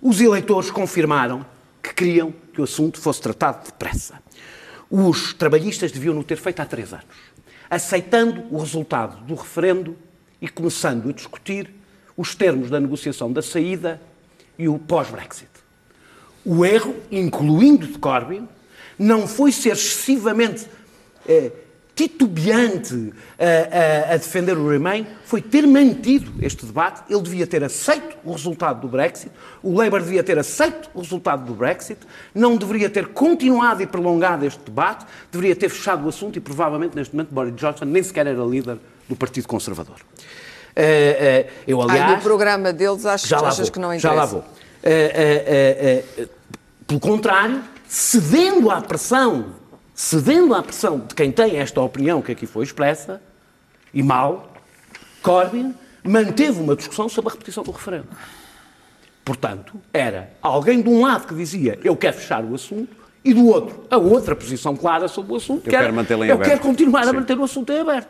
[0.02, 1.46] Os eleitores confirmaram
[1.82, 4.22] que queriam que o assunto fosse tratado depressa.
[4.90, 7.06] Os trabalhistas deviam o ter feito há três anos,
[7.68, 9.96] aceitando o resultado do referendo
[10.40, 11.68] e começando a discutir
[12.16, 14.00] os termos da negociação da saída
[14.56, 15.50] e o pós-Brexit.
[16.44, 18.48] O erro, incluindo de Corbyn,
[18.98, 20.68] não foi ser excessivamente
[21.26, 21.50] eh,
[21.94, 27.02] titubeante a, a- a defender o Remain, foi ter mantido este debate.
[27.08, 29.30] Ele devia ter aceito o resultado do Brexit,
[29.62, 32.00] o Labour devia ter aceito o resultado do Brexit,
[32.34, 36.96] não deveria ter continuado e prolongado este debate, deveria ter fechado o assunto e provavelmente
[36.96, 38.78] neste momento Boris Johnson nem sequer era líder
[39.08, 39.96] do Partido Conservador.
[40.76, 44.08] Eh, eh, eu, aliás, Ai, no programa deles achas, já achas vou, que não já
[44.10, 44.16] interessa?
[44.16, 44.44] lá vou.
[44.82, 46.02] Eh,
[46.86, 49.46] pelo contrário, cedendo à pressão,
[49.94, 53.22] cedendo à pressão de quem tem esta opinião que aqui foi expressa,
[53.92, 54.52] e mal,
[55.22, 58.08] Corbyn manteve uma discussão sobre a repetição do referendo.
[59.24, 63.46] Portanto, era alguém de um lado que dizia eu quero fechar o assunto e do
[63.46, 66.34] outro a outra posição clara sobre o assunto Eu que era, quero mantê-lo em eu
[66.34, 67.12] aberto." quero continuar a Sim.
[67.12, 68.08] manter o assunto em aberto.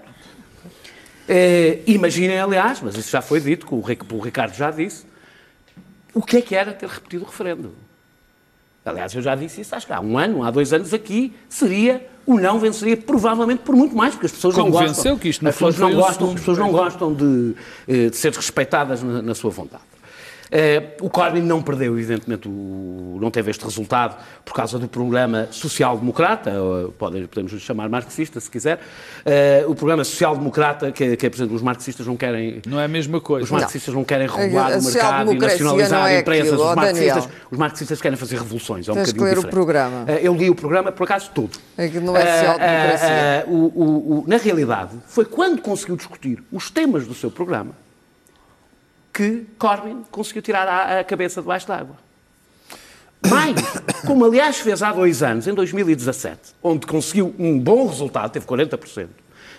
[1.29, 3.75] Eh, imaginem, aliás, mas isso já foi dito, que
[4.14, 5.07] o Ricardo já disse,
[6.12, 7.73] o que é que era ter repetido o referendo?
[8.85, 12.07] Aliás, eu já disse isso, acho que há um ano, há dois anos aqui, seria
[12.27, 14.94] o não venceria provavelmente por muito mais, porque as pessoas Como não gostam.
[14.94, 17.55] venceu, que isto no as pessoas não gostam, as pessoas não gostam de,
[17.88, 19.83] eh, de ser respeitadas na, na sua vontade.
[20.57, 25.49] Eh, o Corbyn não perdeu, evidentemente, o- não teve este resultado por causa do programa
[25.51, 26.53] social-democrata,
[26.97, 28.79] podem- podemos lhe chamar marxista, se quiser.
[29.27, 32.88] Eh, o programa social-democrata, que, que, por exemplo, os marxistas não querem Não é a
[32.88, 33.53] mesma os coisa.
[33.53, 36.53] marxistas não querem regular A o mercado e nacionalizar não é empresas.
[36.53, 38.87] aquilo, os, ó, marxistas, os marxistas querem fazer revoluções.
[38.88, 39.53] É um Tens que bocadinho ler o diferente.
[39.53, 40.05] programa.
[40.07, 41.51] Eh, Eu li o programa, por acaso, todo.
[41.77, 43.09] Aquilo não é Eh, social-democracia.
[43.09, 47.73] eh, eh, na realidade, foi quando conseguiu discutir os temas do seu programa
[49.14, 51.96] que Corbyn conseguiu tirar a, a cabeça debaixo d'água.
[53.31, 53.55] Mais,
[54.07, 59.07] como aliás fez há dois anos, em 2017, onde conseguiu um bom resultado, teve 40%,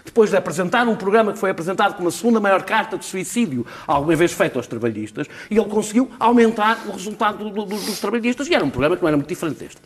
[0.03, 3.65] depois de apresentar um programa que foi apresentado como a segunda maior carta de suicídio
[3.87, 8.47] alguma vez feita aos trabalhistas, e ele conseguiu aumentar o resultado do- do- dos trabalhistas,
[8.47, 9.81] e era um programa que não era muito diferente deste.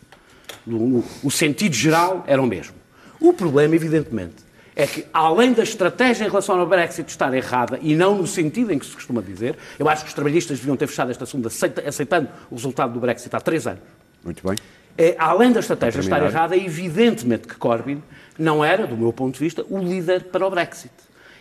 [0.67, 2.73] O, o sentido geral era o mesmo.
[3.19, 4.36] O problema, evidentemente,
[4.81, 8.71] é que, além da estratégia em relação ao Brexit estar errada, e não no sentido
[8.71, 11.47] em que se costuma dizer, eu acho que os trabalhistas deviam ter fechado esta assunto
[11.49, 13.81] aceita- aceitando o resultado do Brexit há três anos.
[14.23, 14.57] Muito bem.
[14.97, 18.01] É, além da estratégia estar errada, é evidentemente que Corbyn
[18.37, 20.93] não era, do meu ponto de vista, o líder para o Brexit.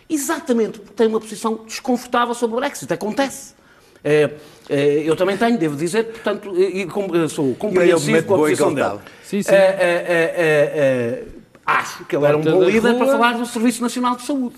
[0.09, 2.91] Exatamente porque tem uma posição desconfortável sobre o Brexit.
[2.91, 3.53] Acontece.
[4.03, 4.31] É,
[4.69, 8.75] é, eu também tenho, devo dizer, portanto, e, e sou compreensivo com a posição ele
[8.75, 8.99] dele.
[9.23, 9.51] Sim, sim.
[11.77, 12.97] Acho que ele era um bom líder rua.
[12.97, 14.55] para falar do Serviço Nacional de Saúde.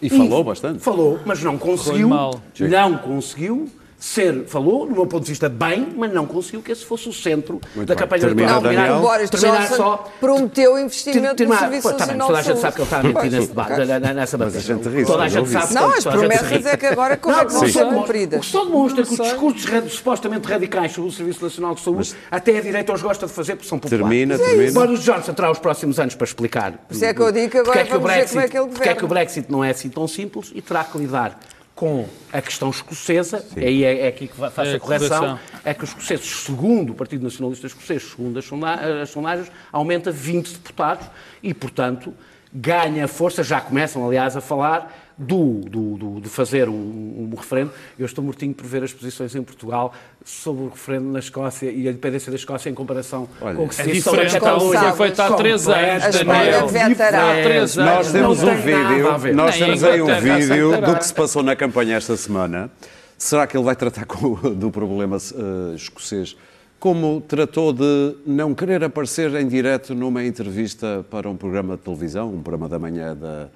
[0.00, 0.80] E falou bastante.
[0.80, 3.68] Falou, mas não conseguiu, não conseguiu
[4.04, 7.12] ser, falou, do meu ponto de vista, bem, mas não conseguiu que esse fosse o
[7.12, 8.02] centro Muito da bem.
[8.02, 8.86] campanha Termina, eleitoral.
[8.86, 12.26] Não, o Boris terminar Johnson só- prometeu investimento Terminar- no Serviço Pô, tá bem, Nacional
[12.26, 14.60] toda a gente sabe que ele está a mentir nesse debate, nessa Mas a matéria.
[14.60, 15.74] gente ri-se, Toda a eu gente sabe.
[15.74, 16.68] Não, as promessas ri.
[16.68, 18.38] é que agora como é que vão ser cumpridas?
[18.38, 21.80] O que só demonstra Não que os discursos supostamente radicais sobre o Serviço Nacional de
[21.80, 24.06] Saúde, até a direita os gosta de fazer porque são populares.
[24.06, 24.72] Termina, é termina.
[24.72, 26.74] Boris Johnson terá os próximos anos para explicar.
[26.90, 28.58] isso é que eu digo que agora é que o vamos ver como é que
[28.58, 29.24] ele porque é que o governa.
[29.24, 31.38] Brexit não é assim tão simples e terá que lidar
[31.74, 35.18] com a questão escocesa, e aí é, é aqui que faço É a a correção,
[35.18, 35.38] correção.
[35.64, 40.12] é que os escoceses, segundo o Partido Nacionalista Escocês, segundo as sonda- as sondagens, aumenta
[40.12, 41.06] 20 deputados
[41.42, 42.14] e, portanto,
[42.52, 47.70] ganha força, já começam, aliás, a falar do, do- do- de fazer um, um referendo.
[47.98, 51.86] Eu estou mortinho por ver as posições em Portugal sobre o referendo na Escócia e
[51.86, 54.30] a independência da Escócia em comparação Olha, com o que se É diz sobre a
[54.30, 54.92] Catalunha.
[54.92, 56.66] foi feito há três anos, Daniel.
[56.66, 57.94] Há três anos.
[57.94, 61.96] Nós temos um vídeo, nós temos aí um vídeo do que se passou na campanha
[61.96, 62.70] esta semana.
[63.16, 66.36] Será que ele vai tratar com- do problema eh, escocês?
[66.80, 72.28] Como tratou de não querer aparecer em direto numa entrevista para um programa de televisão,
[72.34, 73.46] um programa da manhã da,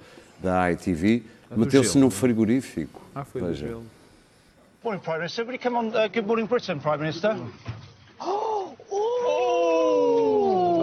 [0.41, 1.23] da ITV,
[1.57, 3.01] meteu-se num frigorífico.
[3.13, 3.67] Ah, foi do Veja.
[3.67, 3.85] gelo.
[4.83, 5.43] Morning, Prime Minister.
[5.43, 7.37] Will you come on uh, Good Morning Britain, Prime Minister?
[8.21, 8.75] Oh!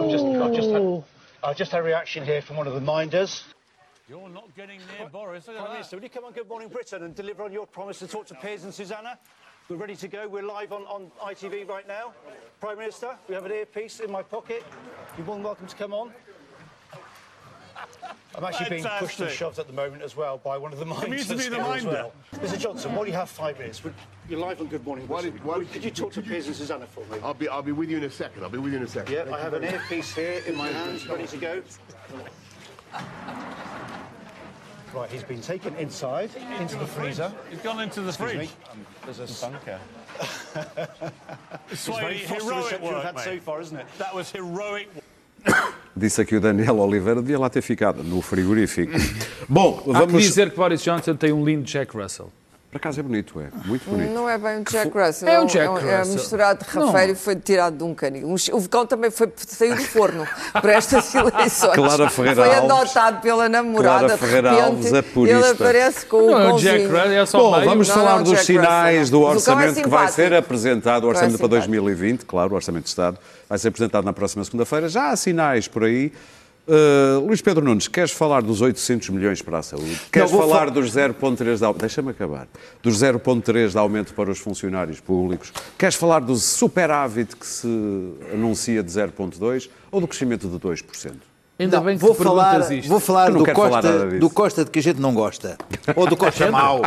[0.03, 1.03] I've just, I've just, had,
[1.43, 3.43] I've just had a reaction here from one of the minders.
[4.07, 5.47] You're not getting near Boris.
[5.47, 5.73] Look at Prime that.
[5.73, 8.27] Minister, will you come on Good Morning Britain and deliver on your promise to talk
[8.27, 9.17] to Piers and Susanna?
[9.69, 10.27] We're ready to go.
[10.29, 12.13] We're live on, on ITV right now.
[12.61, 14.63] Prime Minister, we have an earpiece in my pocket.
[15.17, 16.11] You're more than welcome to come on.
[18.37, 20.85] I'm actually being pushed and shoved at the moment as well by one of the
[20.85, 21.27] minders.
[21.27, 21.89] you to be the here as minder.
[21.89, 22.13] well.
[22.35, 22.59] Mr.
[22.59, 23.95] Johnson, while you have five minutes, would,
[24.29, 25.37] you're live on Good Morning Why Britain.
[25.37, 27.17] did- why did- Could you talk to could you- Piers and Susanna for me?
[27.23, 28.43] I'll be I'll be with you in a second.
[28.43, 29.11] I'll be with you in a second.
[29.13, 29.73] Yeah, Thank I have an much.
[29.73, 31.63] earpiece here in my hands, ready to go.
[34.93, 37.31] Right, he's been taken inside, into the freezer.
[37.49, 38.49] He's gone into the Excuse fridge.
[38.49, 38.83] me.
[39.05, 39.79] There's a bunker.
[41.69, 43.43] It's It's very very frosty heroic reception we've work, had so mate.
[43.43, 43.85] far, isn't it?
[43.97, 44.89] That was heroic
[45.97, 48.91] Disse aqui o Daniel Oliveira, devia lá ter ficado, no frigorífico.
[49.49, 50.23] Bom, Há que vamos.
[50.23, 52.31] dizer que Boris Johnson tem um lindo Jack Russell.
[52.77, 53.47] Por acaso é bonito, é.
[53.65, 54.11] Muito bonito.
[54.11, 55.27] Não é bem um Jack Russell.
[55.27, 56.13] É um Jack é, Russell.
[56.13, 58.27] misturado de rafeiro e foi tirado de um canil.
[58.29, 61.73] Um ch- O cão também foi, saiu do forno para estas eleições.
[61.73, 62.71] Clara Ferreira Foi Alves.
[62.71, 63.99] adotado pela namorada.
[64.05, 65.39] Clara Ferreira repente, Alves, a purista.
[65.39, 66.57] Ele aparece com o Não é o.
[66.57, 67.65] Jack Russell, é só Bom, meio.
[67.69, 69.33] vamos Não, falar não, dos Jack sinais Russell, do não.
[69.33, 71.71] Mas o cão é orçamento que vai ser apresentado, o orçamento é para simpático.
[71.71, 73.17] 2020, claro, o orçamento de Estado,
[73.49, 74.87] vai ser apresentado na próxima segunda-feira.
[74.87, 76.11] Já há sinais por aí.
[76.67, 80.01] Uh, Luís Pedro Nunes, queres falar dos 800 milhões para a saúde?
[80.11, 81.79] Queres vou falar fa- dos 0,3 de aumento?
[81.79, 82.45] Deixa-me acabar.
[82.83, 85.53] Dos 0,3 de aumento para os funcionários públicos?
[85.77, 87.67] Queres falar do superávit que se
[88.33, 91.13] anuncia de 0,2 ou do crescimento de 2%?
[91.59, 92.87] Ainda Não, bem que vou falar, isto.
[92.89, 94.19] vou falar não do quero falar nada Costa, disso.
[94.19, 95.57] do Costa de que a gente não gosta.
[95.95, 96.81] Ou do Costa mau.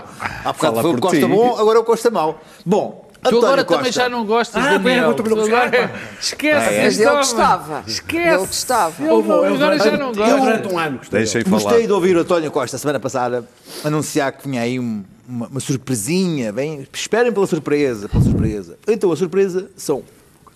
[0.45, 1.25] Há bocado foi o Costa ti.
[1.27, 2.41] bom, agora é o Costa mau.
[2.65, 3.77] Bom, Tu António agora Costa.
[3.79, 5.11] também já não gostas, Ah, Daniel.
[5.11, 7.19] eu também não Tu agora- Esquece Mas este ele homem.
[7.21, 7.85] gostava.
[7.87, 8.29] Esquece.
[8.29, 9.03] Ele gostava.
[9.03, 10.37] Ele não- agora já não Eu gosta.
[10.41, 11.27] durante um ano gostei.
[11.27, 11.45] Falar.
[11.51, 13.47] Gostei de ouvir o António Costa, semana passada,
[13.85, 16.51] anunciar que vinha aí um- uma, uma surpresinha.
[16.51, 18.79] Bem, esperem pela surpresa, pela surpresa.
[18.89, 20.03] Então, a surpresa são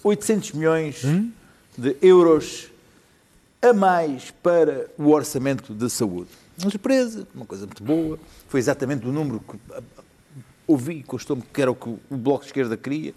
[0.02, 1.02] 800 milhões
[1.76, 2.68] de euros
[3.60, 6.30] a mais para o orçamento de saúde.
[6.62, 8.18] Uma surpresa, uma coisa muito boa.
[8.48, 9.82] Foi exatamente o número que ah,
[10.66, 13.12] ouvi e constou-me que era o que o Bloco de Esquerda queria.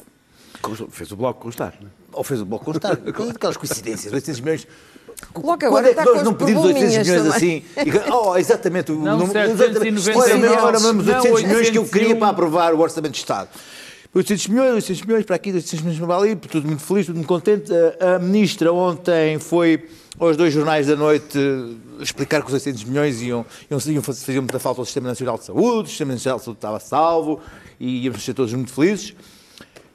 [0.90, 1.76] Fez o bloco constar.
[1.80, 1.92] não é?
[2.14, 2.94] Ou fez o Bloco constar.
[3.36, 4.68] Aquelas coincidências, 800 milhões.
[5.36, 7.64] Logo Quando agora é que está nós não os pedimos 800 milhões probleminhas assim?
[8.08, 8.92] E oh, exatamente.
[8.92, 10.48] O Não, número- 799.
[10.48, 11.88] Ora, ora, vamos, Não, 800 milhões que eu 801.
[11.92, 13.50] queria para aprovar o Orçamento de Estado.
[14.14, 17.28] 800 milhões, 800 milhões para aqui, 800 milhões para ali, tudo muito feliz, tudo muito
[17.28, 17.72] contente.
[18.00, 19.88] A, a ministra ontem foi
[20.20, 21.38] aos dois jornais da noite
[22.02, 25.46] explicar que os 800 milhões iam, iam, iam faziam muita falta ao Sistema Nacional de
[25.46, 27.42] Saúde, o Sistema Nacional de Saúde estava salvo
[27.80, 29.16] e íamos ser todos muito felizes.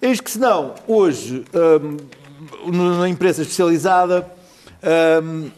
[0.00, 4.28] Eis que, se não, hoje, hum, na imprensa especializada,
[5.22, 5.50] hum,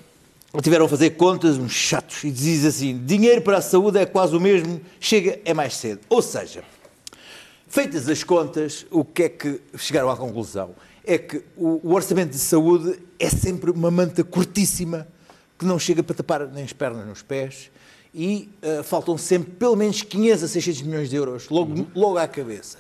[0.63, 4.37] tiveram a fazer contas, uns chatos, e diz assim: dinheiro para a saúde é quase
[4.37, 6.01] o mesmo, chega é mais cedo.
[6.09, 6.63] Ou seja,
[7.67, 10.75] feitas as contas, o que é que chegaram à conclusão?
[11.07, 15.07] É que o, o orçamento de saúde é sempre uma manta curtíssima
[15.59, 17.71] que não chega para tapar nem as pernas nem os pés
[18.15, 22.29] e ah, faltam sempre pelo menos 500 a 600 milhões de euros logo, logo à
[22.29, 22.79] cabeça.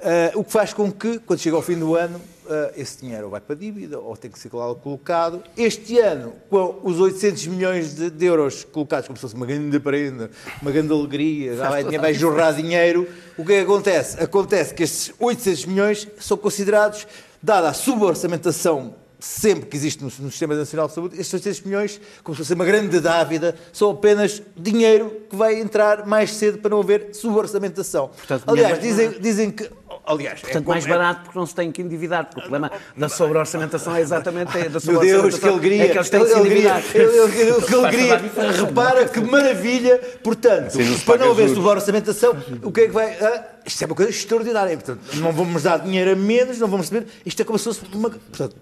[0.00, 3.24] Ah, o que faz com que, quando chega ao fim do ano, ah, esse dinheiro
[3.24, 5.42] ou vai para a dívida ou tem que ser colocado.
[5.56, 9.78] Este ano, com os 800 milhões de, de euros colocados como se fosse uma grande
[9.78, 14.20] prenda, uma grande alegria, já vai, vai jorrar dinheiro, o que é que acontece?
[14.20, 17.06] Acontece que estes 800 milhões são considerados,
[17.40, 22.00] dada a suborçamentação sempre que existe no, no Sistema Nacional de Saúde, estes 800 milhões,
[22.22, 26.70] como se fosse uma grande dávida, são apenas dinheiro que vai entrar mais cedo para
[26.70, 28.08] não haver suborçamentação.
[28.08, 29.68] Portanto, Aliás, dizem, dizem que
[30.06, 32.24] aliás, Portanto, é mais como- é- barato porque não se tem que endividar.
[32.26, 35.84] Porque o problema da sobre-orçamentação é exatamente da Meu Deus, que alegria!
[35.84, 36.82] É que eles têm que se endividar.
[36.82, 38.20] Que alegria!
[38.66, 39.98] Repara que maravilha!
[40.22, 43.10] Portanto, Sim, não se para não haver sobre-orçamentação, o que é que vai.
[43.22, 44.76] ah, isto é uma coisa extraordinária.
[44.76, 47.06] Portanto, não vamos dar dinheiro a menos, não vamos receber.
[47.24, 48.10] Isto é como se fosse uma.
[48.10, 48.56] Portanto,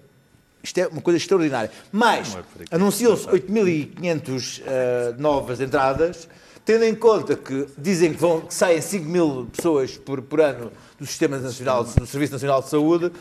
[0.63, 1.69] isto é uma coisa extraordinária.
[1.91, 2.35] Mas,
[2.71, 6.27] anunciou-se 8.500 ah, novas entradas,
[6.65, 10.71] tendo em conta que dizem que, vão, que saem 5 mil pessoas por, por ano
[10.97, 13.11] do Sistema Nacional, do Serviço Nacional de Saúde.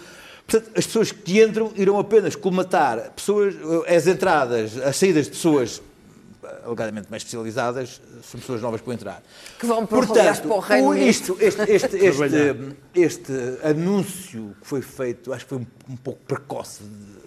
[0.46, 3.54] Portanto, as pessoas que entram irão apenas colmatar pessoas,
[3.86, 5.80] eh, as entradas, as saídas de pessoas
[6.44, 8.00] eh, alegadamente mais especializadas,
[8.30, 9.22] são pessoas novas para entrar.
[9.58, 11.08] Que vão para- aliás, para o Reino o- Unido.
[11.08, 13.32] isto, este, este, este, este
[13.64, 17.21] anúncio que foi feito, acho que foi um, um pouco precoce, de-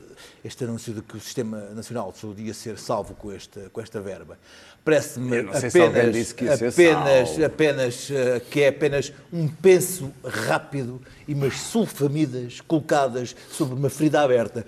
[0.45, 3.81] este anúncio de que o Sistema Nacional de Saúde ia ser salvo com esta, com
[3.81, 4.37] esta verba.
[4.83, 12.61] Parece-me apenas, que apenas, apenas eh, que é apenas um penso rápido e umas sulfamidas
[12.61, 14.63] colocadas sobre uma ferida aberta.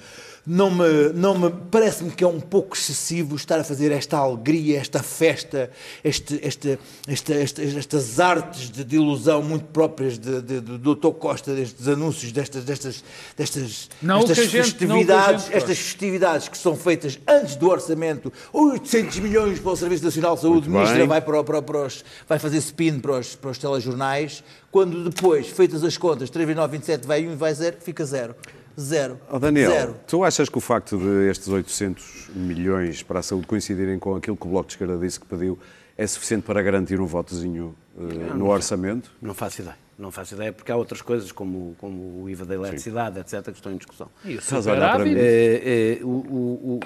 [0.49, 4.79] Não me, não me parece-me que é um pouco excessivo estar a fazer esta alegria,
[4.79, 5.69] esta festa,
[6.01, 11.09] este, este, esta- estas artes de, de ilusão muito próprias de, de, do Dr.
[11.17, 13.03] Costa, destes anúncios, destas, destas,
[13.35, 19.19] destas, Não estas gente- festividades, gente estas festividades que são feitas antes do orçamento, 800
[19.19, 22.39] milhões para o Serviço Nacional de Saúde, ministra vai, para, o- para, para os, vai
[22.39, 27.33] fazer spin para os, para os telejornais, quando depois, feitas as contas, 3,927 vai 1
[27.33, 28.33] e vai 0, fica zero.
[28.79, 29.19] Zero.
[29.29, 29.95] Ó Daniel, Zero.
[30.07, 34.37] tu achas que o facto de estes 800 milhões para a saúde coincidirem com aquilo
[34.37, 35.57] que o Bloco de Esquerda disse que pediu
[35.97, 39.11] é suficiente para garantir um votozinho eh, no orçamento?
[39.19, 39.75] Não faço ideia.
[39.97, 43.49] Não faço ideia, porque há outras coisas, como, como o IVA da eletricidade, etc., que
[43.53, 44.07] estão em discussão.
[44.23, 45.15] Estás a olhar para mim.
[45.17, 46.79] É, é, o- o- o-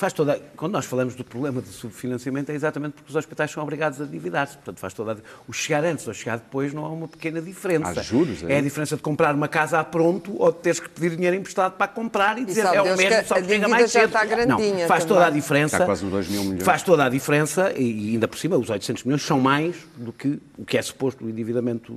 [0.00, 3.62] faz toda, quando nós falamos do problema de subfinanciamento, é exatamente porque os hospitais são
[3.62, 4.54] obrigados a endividar-se.
[4.54, 8.00] Portanto, faz toda a, o chegar antes ou chegar depois não há uma pequena diferença.
[8.00, 8.54] Há juros, é?
[8.54, 8.58] é?
[8.58, 11.76] a diferença de comprar uma casa a pronto ou de teres que pedir dinheiro emprestado
[11.76, 14.06] para comprar e dizer sabe é o mesmo, que só que chega mais já cedo.
[14.06, 15.08] está grandinha Não, faz também.
[15.08, 15.76] toda a diferença.
[15.76, 16.62] Está quase nos 2 mil milhões.
[16.62, 20.40] Faz toda a diferença e ainda por cima os 800 milhões são mais do que
[20.56, 21.94] o que é suposto o endividamento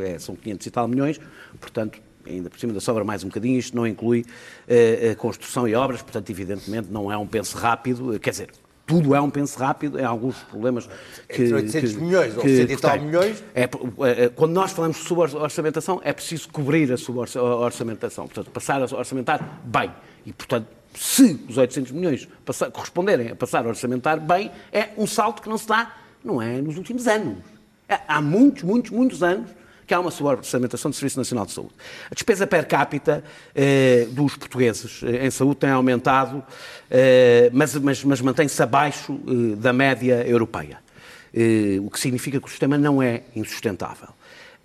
[0.00, 1.20] é, são 500 e tal milhões,
[1.60, 4.24] portanto ainda por cima ainda sobra mais um bocadinho, isto não inclui
[5.10, 8.50] a construção e obras, portanto evidentemente não é um penso rápido, eh, quer dizer,
[8.84, 10.88] tudo é um penso rápido, em alguns problemas
[11.28, 11.42] que...
[11.42, 13.42] Entre 800 que- milhões ou que- 100 e tal milhões.
[13.54, 18.84] É, é, quando nós falamos de suborçamentação, é preciso cobrir a suborçamentação, portanto, passar a
[18.96, 19.90] orçamentar bem.
[20.26, 25.06] E, portanto, se os 800 milhões passar- corresponderem a passar a orçamentar bem, é um
[25.06, 27.38] salto que não se dá, não é nos últimos anos.
[27.88, 29.48] É, há muitos, muitos, muitos anos
[29.86, 31.74] que há uma suborçamentação do Serviço Nacional de Saúde.
[32.10, 33.22] A despesa per capita
[33.54, 36.42] eh, dos portugueses eh, em saúde tem aumentado,
[36.90, 40.78] eh, mas, mas, mas mantém-se abaixo eh, da média europeia,
[41.34, 44.10] Eh, o que significa que o sistema não é insustentável.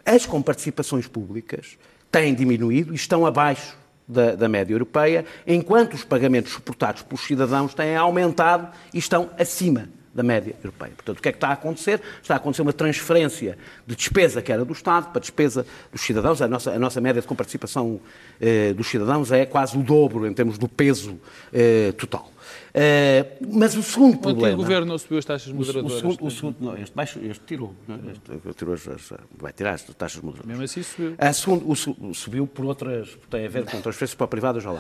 [0.05, 1.77] As comparticipações públicas
[2.11, 7.73] têm diminuído e estão abaixo da, da média europeia, enquanto os pagamentos suportados pelos cidadãos
[7.73, 10.91] têm aumentado e estão acima da média europeia.
[10.95, 12.01] Portanto, o que é que está a acontecer?
[12.19, 16.41] Está a acontecer uma transferência de despesa que era do Estado para despesa dos cidadãos.
[16.41, 17.99] A nossa, a nossa média de comparticipação
[18.41, 21.19] eh, dos cidadãos é quase o dobro em termos do peso
[21.53, 22.31] eh, total.
[22.73, 24.55] Eh, mas o segundo O antigo problema...
[24.57, 25.97] governo não subiu as taxas O, o moderadoras.
[25.97, 27.73] segundo, o segundo- não, este, baixo, este tirou.
[27.87, 27.99] não é?
[28.11, 30.47] Este tirou as, as- vai tirar as taxas moderadoras.
[30.47, 31.15] Mesmo assim subiu.
[31.17, 33.17] A segundo, o su- subiu por outras.
[33.29, 34.79] tem a ver com transferências para o privado, eu já lá.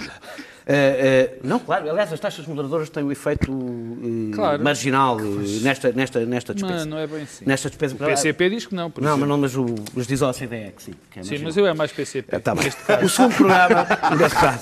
[0.65, 4.63] Eh, eh, não, claro, aliás, as taxas moderadoras têm um efeito eh, Claro.
[4.63, 5.23] marginal eh,
[5.61, 6.73] nesta, nesta, nesta despesa.
[6.75, 7.45] Mas não é bem assim.
[7.45, 7.95] Nesta despesa.
[7.95, 10.71] O PCP diz que não, por Não, mas, não, mas, o, mas diz ao CDE
[10.75, 10.93] que sim.
[11.11, 12.35] Que é Sim, mas eu é mais PCP.
[12.35, 12.65] É, tá bem.
[12.65, 13.05] neste caso.
[13.05, 13.87] O segundo programa.
[14.17, 14.59] neste caso,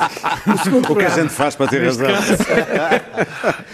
[0.54, 2.08] o segundo O que a programa- gente faz para ter razão.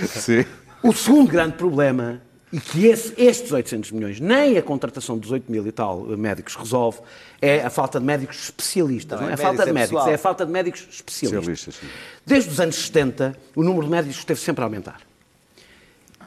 [0.08, 0.46] Sim.
[0.84, 5.50] O segundo grande problema, e que esse- estes 800 milhões, nem a contratação dos 8
[5.52, 7.00] mil e tal médicos resolve,
[7.42, 9.20] é a falta de médicos especialistas.
[9.20, 10.12] Não, Não, é, é a falta de é médicos, pessoal.
[10.12, 11.58] é a falta de médicos especialistas.
[11.76, 11.90] Especialistas.
[12.26, 15.00] Desde os anos 70, o número de médicos esteve sempre a aumentar.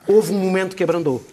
[0.07, 1.25] Houve um momento que abrandou.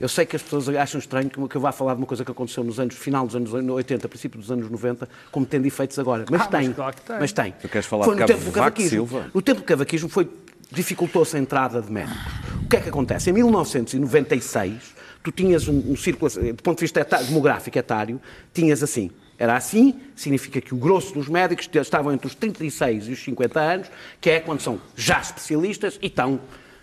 [0.00, 2.30] Eu sei que as pessoas acham estranho que eu vá falar de uma coisa que
[2.30, 6.24] aconteceu nos anos, final dos anos 80, princípio dos anos 90, como tendo efeitos agora.
[6.28, 6.72] Mas Ah, mas tem.
[6.74, 7.16] claro que tem.
[7.20, 7.52] Mas tem.
[7.62, 8.90] Tu queres falar Foi Cavo tempo do cavaquismo.
[8.90, 9.30] Silva?
[9.32, 10.28] No tempo do cavaquismo foi
[10.74, 12.22] dificultou-se a entrada de médicos.
[12.64, 13.30] O que é que acontece?
[13.30, 18.20] Em 1996, tu tinhas um, um círculo, do ponto de vista eta- demográfico etário,
[18.52, 19.10] tinhas assim.
[19.38, 23.60] Era assim, significa que o grosso dos médicos estavam entre os 36 e os 50
[23.60, 23.90] anos,
[24.20, 26.40] que é quando são já especialistas e estão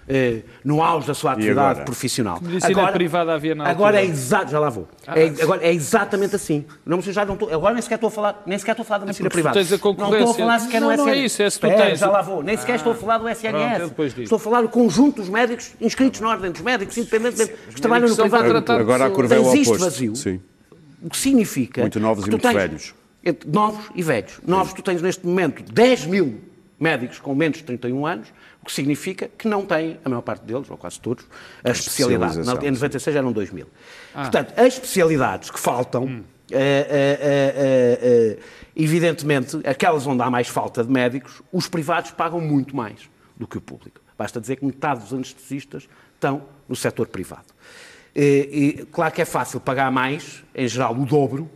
[0.07, 1.85] eh, no auge da sua atividade agora?
[1.85, 2.39] profissional.
[2.41, 4.13] Medicina privada havia na Agora é altura.
[4.17, 4.87] exato, já lá vou.
[5.07, 5.19] Ah.
[5.19, 6.65] É, agora é exatamente assim.
[6.85, 8.97] Não, já não estou, agora nem sequer estou a falar, nem sequer estou a falar
[8.99, 9.59] da medicina É porque tu privada.
[9.59, 10.19] tens a concorrência.
[10.19, 11.25] Não estou a falar sequer Não, no não é SNS.
[11.33, 12.43] isso, é se tu Espera, tens já lá vou.
[12.43, 13.91] Nem sequer estou a falar do Pronto, SNS.
[14.13, 14.21] digo.
[14.23, 18.07] estou a falar do conjunto dos médicos inscritos na ordem dos médicos, independentemente que trabalham
[18.09, 18.71] no privado.
[18.73, 19.77] Agora a curva é o oposto.
[19.77, 20.15] vazio.
[20.15, 20.39] Sim.
[21.01, 21.81] O que significa.
[21.81, 22.93] Muito novos que e muito tens- velhos.
[23.23, 24.39] entre novos e velhos.
[24.45, 26.41] Novos, tu tens neste momento 10 mil
[26.79, 28.27] médicos com menos de 31 anos,
[28.61, 31.25] o que significa que não têm, a maior parte deles, ou quase todos,
[31.63, 32.35] a especialidade.
[32.37, 33.67] Na- especialização, Em 96 eram 2 mil.
[34.13, 34.21] Ah.
[34.21, 36.23] Portanto, as especialidades que faltam, Hum.
[36.51, 38.39] eh, eh, eh, eh, eh,
[38.75, 43.57] evidentemente, aquelas onde há mais falta de médicos, os privados pagam muito mais do que
[43.57, 43.99] o público.
[44.17, 47.45] Basta dizer que metade dos anestesistas estão no setor privado.
[48.15, 51.49] E, e, claro que é fácil pagar mais, em geral o dobro,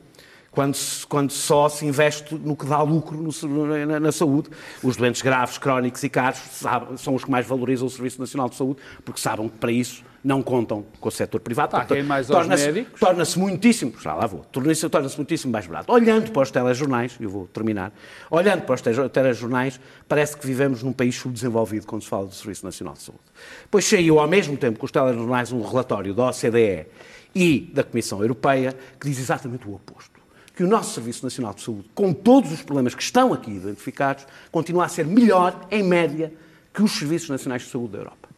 [0.55, 0.75] quando,
[1.07, 4.49] quando só se investe no que dá lucro no na, na saúde.
[4.81, 8.49] Os doentes graves, crónicos e caros sabem- são os que mais valorizam o Serviço Nacional
[8.49, 11.69] de Saúde, porque sabem que para isso não contam com o setor privado.
[11.69, 12.99] Portanto, mais torna-se- médicos.
[12.99, 15.91] Torna-se muitíssimo, já lá vou, torna-se torna-se muitíssimo mais barato.
[15.93, 17.93] Olhando para os telejornais, eu vou terminar,
[18.31, 22.33] olhando para os tele- telejornais, parece que vivemos num país subdesenvolvido quando se fala do
[22.33, 23.21] Serviço Nacional de Saúde.
[23.69, 26.87] Pois saiu ao mesmo tempo que os telejornais um relatório da OCDE
[27.35, 30.14] e da Comissão Europeia que diz exatamente o oposto.
[30.55, 34.25] Que o nosso Serviço Nacional de Saúde, com todos os problemas que estão aqui identificados,
[34.51, 36.31] continua a ser melhor, em média,
[36.73, 38.29] que os Serviços Nacionais de Saúde da Europa.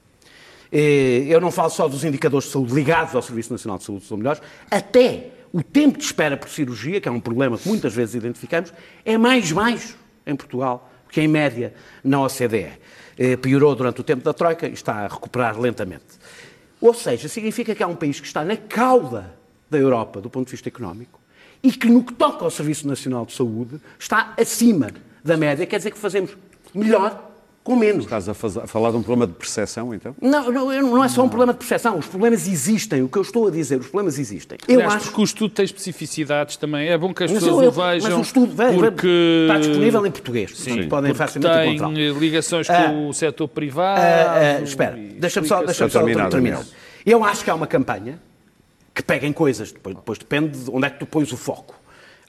[0.72, 4.06] Eh, Eu não falo só dos indicadores de saúde ligados ao Serviço Nacional de Saúde,
[4.06, 7.94] são melhores, até o tempo de espera por cirurgia, que é um problema que muitas
[7.94, 8.74] vezes identificamos,
[9.06, 9.96] é mais baixo
[10.26, 12.72] em Portugal que em média na OCDE.
[13.18, 16.06] Eh, Piorou durante o tempo da Troika e está a recuperar lentamente.
[16.82, 19.38] Ou seja, significa que há um país que está na cauda
[19.70, 21.20] da Europa do ponto de vista económico
[21.64, 24.90] e que, no que toca ao Serviço Nacional de Saúde, está acima
[25.24, 26.32] da média, quer dizer que fazemos
[26.74, 27.26] melhor
[27.64, 28.06] com menos.
[28.06, 30.16] Estás a, faz- a falar de um problema de percepção, então?
[30.22, 31.98] Não, não, eu- não é só um problema de percepção.
[31.98, 33.02] Os problemas existem.
[33.04, 34.58] O que eu estou a dizer, os problemas existem.
[34.70, 36.88] Eu Aliás, acho porque o estudo tem especificidades também.
[36.88, 38.10] É bom que as Mas pessoas eu- o vejam.
[38.10, 39.46] mas o estudo porque...
[39.50, 40.52] está disponível em português.
[40.54, 42.00] portanto, podem Porque facilmente tem encontrá-lo.
[42.00, 44.00] eh, ligações Ah, com o setor privado.
[44.02, 46.64] Ah, ah, espera, deixa-me só, deixa só terminar.
[47.06, 48.18] Eu acho que há uma campanha
[48.98, 51.77] que pega em coisas, depois, depois depende de onde é que tu pões o foco.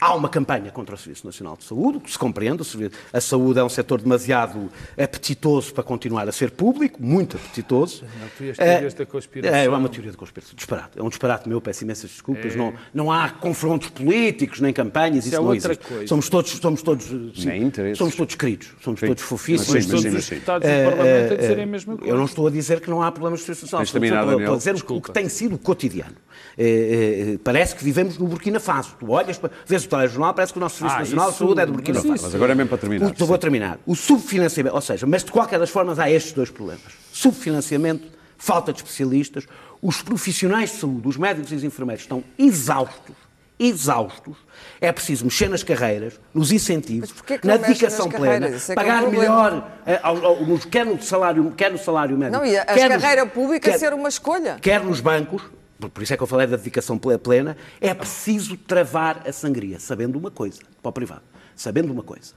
[0.01, 2.63] Há uma campanha contra o Serviço Nacional de Saúde, que se compreende.
[2.63, 2.67] o
[3.13, 8.05] A saúde é um setor demasiado apetitoso para continuar a ser público, muito apetitoso.
[8.21, 9.59] Não, tu ias teorias É, da conspiração.
[9.59, 10.55] É, é uma teoria da conspiração.
[10.55, 10.99] Disparate.
[11.01, 12.55] É um disparate meu, peço imensas desculpas.
[12.55, 15.89] Não, não há confrontos políticos, nem campanhas, isso, é não outra existe.
[15.89, 16.07] coisa.
[16.07, 19.07] Somos todos, somos todos, sim, somos todos queridos, somos Sim.
[19.09, 19.75] todos fofíssimos.
[19.75, 22.13] Mas sim, Todos mas os deputados do Parlamento a dizerem a mesma coisa.
[22.13, 23.83] Eu não estou a dizer que não há problemas de Serviço Nacional.
[23.83, 24.39] De Estou terminar, estou.
[24.41, 26.15] Estou a dizer o que tem sido cotidiano.
[26.57, 28.95] Eh, eh, parece que vivemos no Burkina Faso.
[28.99, 29.51] Tu olhas, para-
[29.89, 31.73] vês o telejornal, parece que o nosso Serviço Ah, Nacional de isso- Saúde é do
[31.73, 32.23] Burkina Faso.
[32.23, 33.15] Mas agora é mesmo para terminar.
[33.19, 33.79] O, vou terminar.
[33.87, 36.83] O subfinanciamento, ou seja, mas de qualquer das formas há estes dois problemas.
[37.13, 39.45] Subfinanciamento, falta de especialistas,
[39.83, 43.15] os profissionais de saúde, os médicos e os enfermeiros estão exaustos,
[43.59, 44.37] exaustos.
[44.81, 49.03] É preciso mexer nas carreiras, nos incentivos, que na dedicação plena, é é um pagar
[49.11, 52.39] melhor, eh, ao- ao- nos- quer, no salário, quer no salário médico.
[52.39, 54.57] Não, e a, a quer nos- carreira pública quer- ser uma escolha.
[54.61, 55.43] quer nos bancos,
[55.79, 59.79] por isso é que eu falei da dedicação ple- plena, é preciso travar a sangria,
[59.79, 61.23] sabendo uma coisa, para o privado,
[61.55, 62.33] sabendo uma coisa,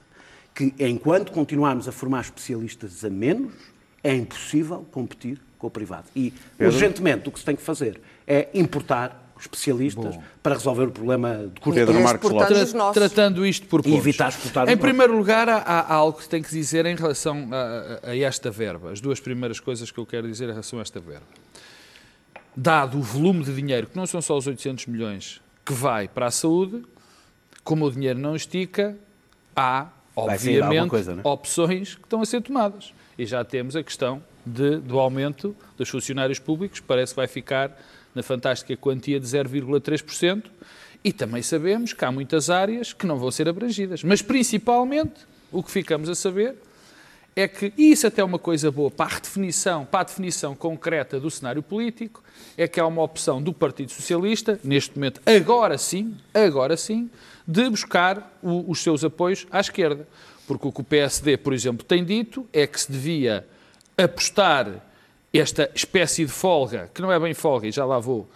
[0.54, 3.52] que enquanto continuarmos a formar especialistas a menos,
[4.04, 6.04] é impossível competir com o privado.
[6.14, 11.50] E, urgentemente, o que se tem que fazer é importar especialistas para resolver o problema
[11.52, 12.00] de curto Pedro.
[12.00, 12.72] Marcos Lopes.
[12.72, 12.94] nossos.
[12.94, 13.98] Tratando isto por E pontos.
[13.98, 17.56] evitar exportar Em primeiro lugar, há, há algo que tem que dizer em relação a,
[18.06, 18.92] a- a esta verba.
[18.92, 21.26] As duas primeiras coisas que eu quero dizer em relação a esta verba.
[22.54, 26.26] Dado o volume de dinheiro, que não são só os 800 milhões que vai para
[26.26, 26.82] a saúde,
[27.64, 28.96] como o dinheiro não estica,
[29.56, 31.22] há, obviamente, coisa, né?
[31.24, 32.92] opções que estão a ser tomadas.
[33.16, 37.70] E já temos a questão de- do aumento dos funcionários públicos, parece que vai ficar
[38.14, 40.50] na fantástica quantia de 0,3%.
[41.04, 44.04] E também sabemos que há muitas áreas que não vão ser abrangidas.
[44.04, 46.54] Mas principalmente, o que ficamos a saber
[47.34, 50.54] é que, e isso até é uma coisa boa para a redefinição, para a definição
[50.54, 52.22] concreta do cenário político,
[52.56, 57.10] é que há uma opção do Partido Socialista, neste momento, agora sim, agora sim,
[57.48, 60.06] de buscar o- os seus apoios à esquerda.
[60.46, 63.46] Porque o que o PSD, por exemplo, tem dito é que se devia
[63.96, 64.84] apostar
[65.32, 68.28] esta espécie de folga, que não é bem folga, e já lá vou,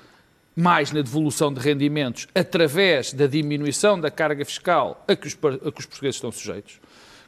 [0.54, 5.70] mais na devolução de rendimentos através da diminuição da carga fiscal a que os, a
[5.72, 6.80] que os portugueses estão sujeitos,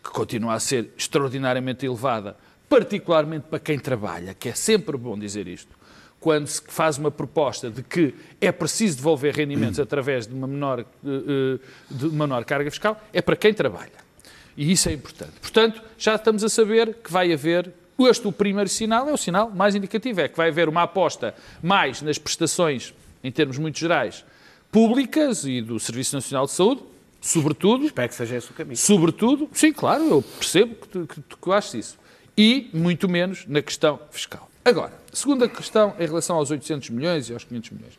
[0.03, 2.37] que continua a ser extraordinariamente elevada,
[2.69, 5.77] particularmente para quem trabalha, que é sempre bom dizer isto,
[6.21, 10.81] quando se faz uma proposta de que é preciso devolver rendimentos através de uma menor,
[10.81, 11.59] eh, eh,
[11.91, 14.09] de uma menor carga fiscal, é para quem trabalha.
[14.57, 15.35] E isso é importante.
[15.41, 17.73] Portanto, já estamos a saber que vai haver.
[18.01, 21.35] Este, o primeiro sinal, é o sinal mais indicativo, é que vai haver uma aposta
[21.63, 22.95] mais nas prestações,
[23.25, 24.25] em termos muito gerais,
[24.71, 26.83] públicas e do Serviço Nacional de Saúde,
[27.21, 28.77] sobretudo, Espero que seja esse o caminho.
[28.77, 31.99] sobretudo, sim, claro, eu percebo que tu, que, que tu achas isso,
[32.37, 34.49] e muito menos na questão fiscal.
[34.65, 37.99] Agora, segunda questão em relação aos 800 milhões e aos 500 milhões.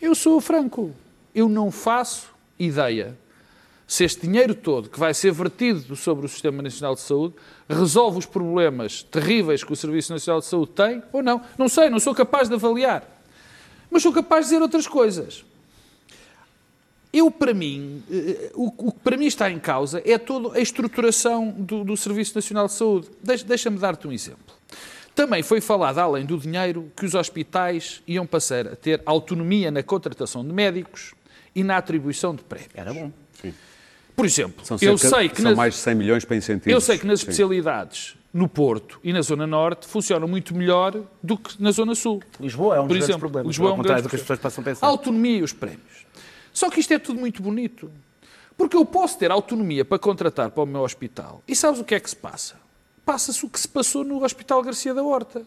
[0.00, 0.94] Eu sou franco.
[1.34, 3.16] eu não faço ideia
[3.88, 7.34] se este dinheiro todo que vai ser vertido sobre o Sistema Nacional de Saúde
[7.66, 11.40] resolve os problemas terríveis que o Serviço Nacional de Saúde tem ou não.
[11.56, 13.02] Não sei, não sou capaz de avaliar.
[13.90, 15.42] Mas sou capaz de dizer outras coisas.
[17.12, 21.50] Eu, para mim, eh, o que para mim está em causa é toda a estruturação
[21.50, 23.08] do, do Serviço Nacional de Saúde.
[23.22, 24.54] Deixa- Deixa-me dar-te um exemplo.
[25.14, 29.82] Também foi falado, além do dinheiro, que os hospitais iam passar a ter autonomia na
[29.82, 31.14] contratação de médicos
[31.54, 32.70] e na atribuição de prémios.
[32.74, 33.10] Era bom.
[34.14, 36.72] Por exemplo, São, eu cerca- sei que são na- mais de 100 milhões para incentivos.
[36.72, 37.24] eu sei que nas Sim.
[37.24, 42.20] especialidades no Porto e na Zona Norte funcionam muito melhor do que na Zona Sul.
[42.40, 44.10] Lisboa é um dos Por grandes exemplo, problemas, Lisboa é ao um contrário grande do
[44.10, 44.86] que as pessoas possam pensar.
[44.86, 46.06] A autonomia e os prémios.
[46.58, 47.88] Só que isto é tudo muito bonito.
[48.56, 51.40] Porque eu posso ter autonomia para contratar para o meu hospital.
[51.46, 52.56] E sabes o que é que se passa?
[53.06, 55.46] Passa-se o que se passou no Hospital Garcia da Horta.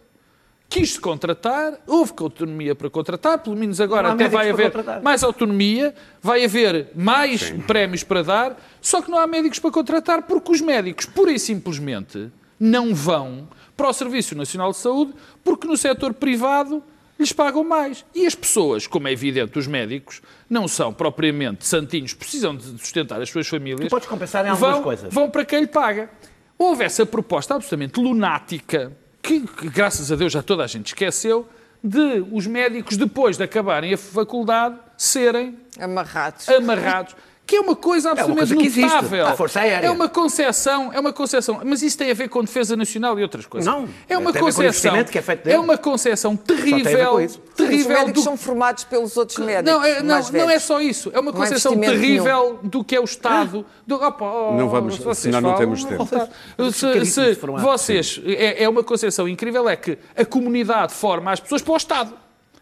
[0.70, 5.03] Quis-se contratar, houve autonomia para contratar, pelo menos agora até vai haver contratar.
[5.03, 10.22] mais autonomia, vai haver mais prémios para dar, só que não há médicos para contratar
[10.22, 15.68] porque os médicos, pura e simplesmente, não vão para o Serviço Nacional de Saúde porque
[15.68, 16.82] no setor privado
[17.22, 18.06] lhes pagam mais.
[18.14, 23.22] E as pessoas, como é evidente, os médicos, não são propriamente santinhos, precisam de sustentar
[23.22, 23.88] as suas famílias.
[23.88, 25.14] Tu podes compensar em algumas vão, coisas.
[25.14, 26.10] Vão para quem lhe paga.
[26.58, 28.92] Houve essa proposta absolutamente lunática,
[29.22, 31.48] que, que, graças a Deus já toda a gente esqueceu,
[31.84, 36.48] de os médicos, depois de acabarem a faculdade, serem Amarrados.
[36.50, 37.16] amarrados.
[37.52, 38.95] Que é uma coisa absolutamente coisa que existe.
[38.95, 39.28] notável.
[39.28, 39.88] A Força Aérea.
[39.88, 41.60] É uma concepção, é uma concepção.
[41.66, 43.70] Mas isso tem a ver com defesa nacional e outras coisas.
[43.70, 44.64] Não, é uma tem a ver com o concepção.
[44.95, 45.52] investimento que é.
[45.52, 47.41] É uma com terrível, isso.
[47.45, 49.70] Os terrível médicos do são formados pelos outros médicos.
[49.70, 51.12] não, é, não, não é só isso.
[51.14, 53.66] É uma investimento terrível do que é o Estado.
[53.86, 56.08] Do, opa, oh, Não vamos- se vocês senão não falam, temos tempo.
[56.72, 58.22] Se, se vocês.
[58.26, 62.14] É, é uma concepção incrível, é que a comunidade forma as pessoas para o Estado.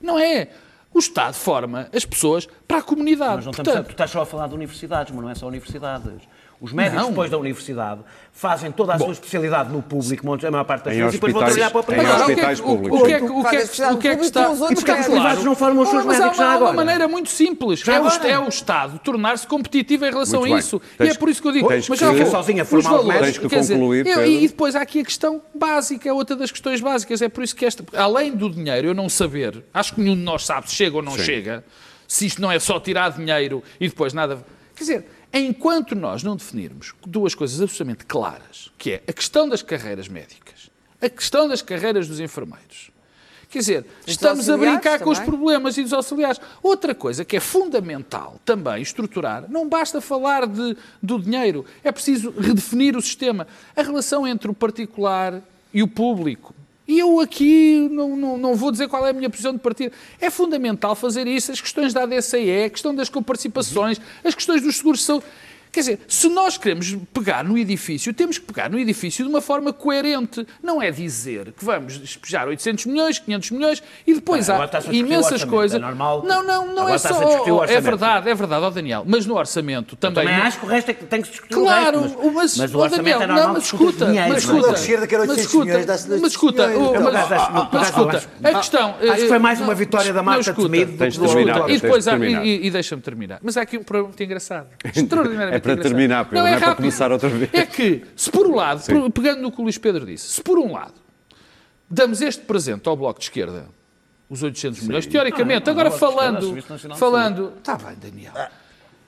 [0.01, 0.47] Não é.
[0.93, 3.35] O Estado forma as pessoas para a comunidade.
[3.37, 5.35] Mas não estamos a- Portanto, tu estás só a falar de universidades, mas não é
[5.35, 6.27] só universidades.
[6.61, 7.09] Os médicos, Não.
[7.11, 8.01] depois da universidade,
[8.33, 11.31] fazem toda a sua especialidade no público, a maior parte das Em vezes, e depois
[11.31, 12.09] vão trabalhar para o em privado.
[12.09, 13.97] Agora, o que é hospitais que- o- públicos, O que é o que é o
[13.97, 14.49] que é que está...
[14.49, 16.73] outros porque os privados não formam os seus médicos uma, já há uma agora.
[16.73, 17.87] maneira muito simples.
[17.87, 18.27] É o, agora.
[18.27, 20.81] é o Estado tornar-se competitivo em relação a isso.
[20.97, 21.67] Tens e é por isso que eu digo.
[21.69, 22.25] tens mas que- já vou.
[22.25, 24.99] sozinho a Os formar os valores, Tens que quer dizer, concluir, e depois há aqui
[24.99, 27.21] a questão básica, é outra das questões básicas.
[27.21, 30.23] É por isso que esta, além do dinheiro, eu não saber, acho que nenhum de
[30.23, 31.23] nós sabe se chega ou não Sim.
[31.23, 31.63] chega,
[32.05, 34.39] se isto não é só tirar dinheiro e depois nada.
[34.75, 39.61] Quer dizer, enquanto nós não definirmos duas coisas absolutamente claras, que é a questão das
[39.61, 40.69] carreiras médicas,
[41.01, 42.91] a questão das carreiras dos enfermeiros.
[43.49, 45.33] Quer dizer, estamos a brincar com os também.
[45.33, 46.39] problemas e dos auxiliares.
[46.61, 52.29] Outra coisa que é fundamental também estruturar, não basta falar de, do dinheiro, é preciso
[52.29, 53.47] redefinir o sistema.
[53.75, 55.41] A relação entre o particular
[55.73, 56.53] e o público.
[56.89, 59.91] E eu aqui não, não, não vou dizer qual é a minha posição de partida.
[60.19, 64.77] É fundamental fazer isso, as questões da ADCE, a questão das coparticipações, as questões dos
[64.77, 65.25] seguros de saúde.
[65.71, 69.41] Quer dizer, se nós queremos pegar no edifício, temos que pegar no edifício de uma
[69.41, 70.45] forma coerente.
[70.63, 75.43] Não é dizer que vamos despejar 800 milhões, 500 milhões e depois Ah, há imensas
[75.43, 75.77] coisas.
[75.77, 76.23] é normal.
[76.25, 77.65] Não, não, não Agora é só.
[77.65, 79.03] é verdade, é verdade, ó Daniel.
[79.05, 80.25] Mas no orçamento também.
[80.25, 82.33] Também acho que o resto é que tem que se discutir Claro, o resto, mas,
[82.33, 84.37] mas, mas o ó, orçamento Daniel, é normal não, mas discutir escuta, mas é?
[84.37, 85.77] escuta, mas 800 escuta,
[86.21, 86.67] mas escuta,
[87.71, 88.95] mas, escuta, acho- a questão...
[89.01, 91.69] acho que foi mais eh, uma vitória da Marta escuta, Temido do que de do
[91.69, 93.39] E depois e deixa-me terminar.
[93.43, 94.67] Mas há aqui um problema muito engraçado.
[94.95, 95.91] Extraordinariamente É para engraçado.
[95.91, 97.49] terminar, Pedro, não é para começar outra vez.
[97.53, 100.41] É que, se por um lado, por- pegando no que o Luís Pedro disse, se
[100.41, 100.93] por um lado
[101.89, 103.67] damos este presente ao Bloco de Esquerda,
[104.29, 108.33] os 800 milhões, teoricamente, não, não, agora Esquerda é falando, falando, está bem, Daniel.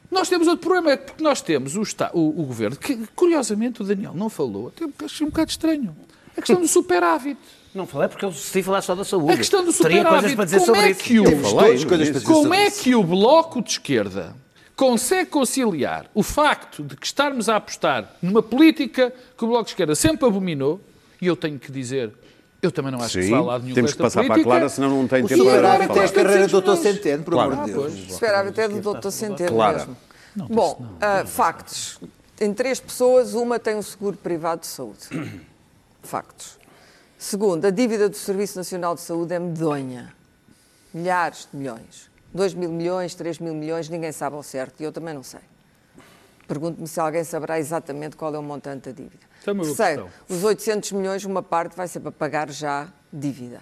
[0.09, 3.07] Nós temos outro problema, é que porque nós temos o, Esta- o- o governo, que
[3.15, 5.95] curiosamente o Daniel não falou, até achei um bocado estranho.
[6.35, 7.37] A questão do superávit.
[7.73, 9.31] Não falei porque eu decidi falar só da saúde.
[9.33, 10.35] A questão do Teria coisas superávit.
[10.35, 11.03] para dizer Como sobre é isso.
[11.03, 14.35] que o, Temos todas coisas para dizer como sobre é que o Bloco de Esquerda
[14.81, 19.69] consegue conciliar o facto de que estarmos a apostar numa política que o Bloco de
[19.69, 20.81] Esquerda sempre abominou,
[21.21, 22.11] e eu tenho que dizer,
[22.63, 24.33] eu também não acho que se Sim, vá a lado nenhum temos que passar para
[24.33, 24.55] a política.
[24.55, 26.03] Clara, senão não tem tempo para falar.
[26.03, 26.75] a carreira do Dr.
[26.77, 27.53] Centeno, por Claro.
[27.53, 27.93] amor de Deus.
[28.09, 29.09] Esperava até do Dr.
[29.11, 29.77] Centeno Clara.
[29.77, 29.97] mesmo.
[30.49, 31.99] Bom, ah, factos.
[32.39, 35.01] Em três pessoas, uma tem um seguro privado de saúde.
[36.01, 36.57] Factos.
[37.19, 40.11] Segundo, a dívida do Serviço Nacional de Saúde é medonha.
[40.91, 42.10] Milhares de milhões.
[42.33, 45.41] 2 mil milhões, 3 mil milhões, ninguém sabe ao certo e eu também não sei.
[46.47, 49.25] Pergunto-me se alguém saberá exatamente qual é o montante da dívida.
[49.43, 50.37] Também Terceiro, questão.
[50.37, 53.61] os 800 milhões, uma parte vai ser para pagar já dívida.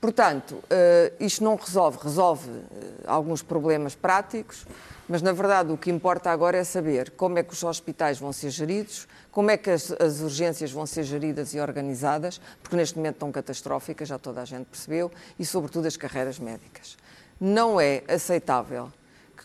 [0.00, 4.66] Portanto, eh, isto não resolve, resolve eh, alguns problemas práticos,
[5.06, 8.32] mas na verdade o que importa agora é saber como é que os hospitais vão
[8.32, 12.96] ser geridos, como é que as, as urgências vão ser geridas e organizadas, porque neste
[12.96, 16.96] momento estão catastróficas, já toda a gente percebeu, e sobretudo as carreiras médicas.
[17.40, 18.90] Não é aceitável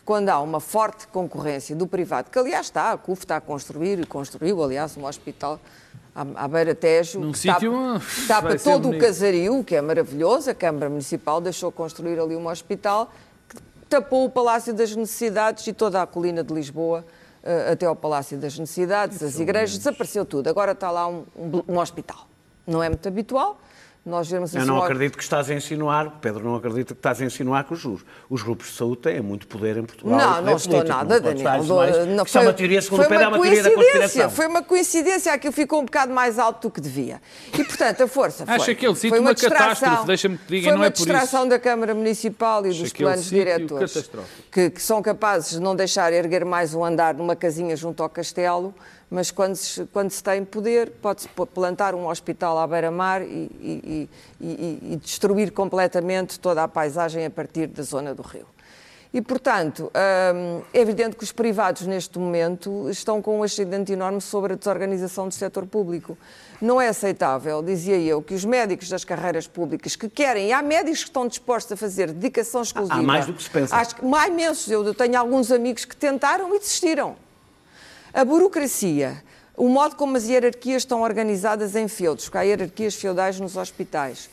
[0.04, 3.98] quando há uma forte concorrência do privado, que aliás está, a CUF está a construir,
[3.98, 5.58] e construiu, aliás, um hospital
[6.14, 7.72] à, à Beira Tejo, Num que sítio,
[8.28, 12.46] tapa, tapa todo o casario, que é maravilhoso, a Câmara Municipal deixou construir ali um
[12.46, 13.10] hospital,
[13.48, 13.56] que
[13.88, 17.04] tapou o Palácio das Necessidades e toda a colina de Lisboa,
[17.42, 20.46] eh, até ao Palácio das Necessidades, as igrejas, desapareceu tudo.
[20.48, 22.28] Agora está lá um, um- um hospital.
[22.64, 23.58] Não é muito habitual.
[24.06, 27.20] Nós vemos Eu assim não acredito que estás a insinuar, Pedro, não acredito que estás
[27.20, 27.84] a insinuar que os,
[28.30, 30.16] os grupos de saúde têm muito poder em Portugal.
[30.16, 30.96] Não, não estou político.
[30.96, 31.58] nada, não Daniel.
[31.58, 32.06] insinuar isso.
[32.06, 34.30] Não, Isto é uma teoria, segundo foi Pedro, é uma teoria da conspiração.
[34.30, 37.20] Foi uma coincidência, aquilo ficou um bocado mais alto do que devia.
[37.52, 38.54] E, portanto, a força foi.
[38.54, 40.90] Acho aquele sítio foi uma distração- catástrofe, deixa-me que te diga, Foi não uma é
[40.90, 41.04] por isso.
[41.06, 44.08] distração da Câmara Municipal e Acho dos planos diretores
[44.52, 48.08] que, que são capazes de não deixar erguer mais um andar numa casinha junto ao
[48.08, 48.72] castelo,
[49.10, 53.26] mas quando se, quando se tem poder, pode-se plantar um hospital à beira-mar e,
[53.60, 54.08] e-
[54.40, 58.46] e- e- destruir completamente toda a paisagem a partir da zona do rio.
[59.14, 59.90] E, portanto,
[60.34, 64.56] hum, é evidente que os privados, neste momento, estão com um ascendente enorme sobre a
[64.56, 66.18] desorganização do setor público.
[66.60, 70.60] Não é aceitável, dizia eu, que os médicos das carreiras públicas que querem, e há
[70.60, 73.00] médicos que estão dispostos a fazer dedicação exclusiva.
[73.02, 73.76] mais do que se pensa.
[73.76, 74.70] Acho que mais imensos.
[74.70, 77.16] Eu tenho alguns amigos que tentaram e desistiram.
[78.12, 79.22] A burocracia,
[79.56, 84.28] o modo como as hierarquias estão organizadas em feudos, porque há hierarquias feudais nos hospitais,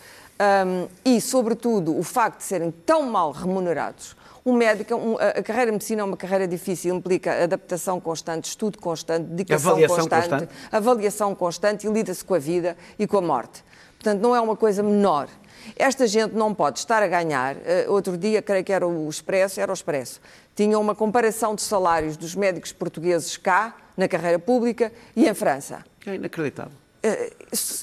[0.65, 4.15] hum, e, sobretudo, o facto de serem tão mal remunerados.
[4.45, 8.45] Um médico, um- a a carreira de medicina é uma carreira difícil, implica adaptação constante,
[8.49, 10.53] estudo constante, dedicação Avaliação constante, constante.
[10.71, 13.63] avaliação constante e lida-se com a vida e com a morte.
[13.97, 15.29] Portanto, não é uma coisa menor.
[15.75, 17.57] Esta gente não pode estar a ganhar.
[17.65, 20.21] eh, outro dia, creio que era o Expresso, era o Expresso.
[20.55, 25.83] Tinha uma comparação de salários dos médicos portugueses cá, na carreira pública, e em França.
[26.05, 26.82] É inacreditável.
[27.05, 27.31] Eh,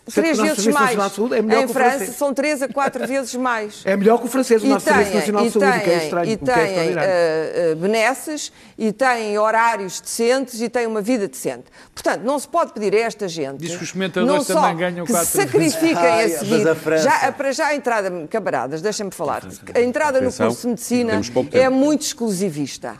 [0.06, 1.12] que três vezes mais.
[1.12, 2.16] Saúde é melhor em França francês.
[2.16, 3.82] são três a quatro vezes mais.
[3.84, 6.30] É melhor que o francês, o nosso Serviço Nacional de Saúde, que é têm- estranho,
[6.30, 11.64] e é têm eh, eh, benesses, e têm horários decentes, e têm uma vida decente.
[11.94, 13.58] Portanto, não se pode pedir a esta gente...
[13.58, 16.66] Diz que os comentadores não só também ganham que quatro sacrifiquem Ai, a seguir...
[16.66, 18.26] a Já, para já a entrada...
[18.30, 19.42] Camaradas, deixem-me falar.
[19.74, 21.20] A entrada no Atenção, curso de Medicina
[21.52, 22.96] é muito exclusivista.